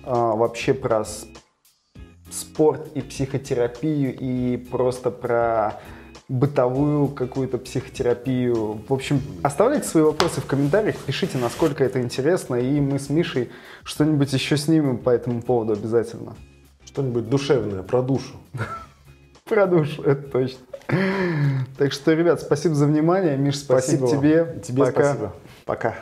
[0.03, 1.05] а, вообще про
[2.31, 5.79] спорт и психотерапию и просто про
[6.27, 8.81] бытовую какую-то психотерапию.
[8.87, 13.51] В общем, оставляйте свои вопросы в комментариях, пишите, насколько это интересно, и мы с Мишей
[13.83, 16.35] что-нибудь еще снимем по этому поводу обязательно.
[16.85, 18.35] Что-нибудь душевное, про душу.
[19.43, 20.57] Про душу, это точно.
[21.77, 23.37] Так что, ребят, спасибо за внимание.
[23.37, 24.61] Миш, спасибо, спасибо тебе.
[24.63, 25.03] Тебе Пока.
[25.03, 25.35] спасибо.
[25.65, 25.95] Пока.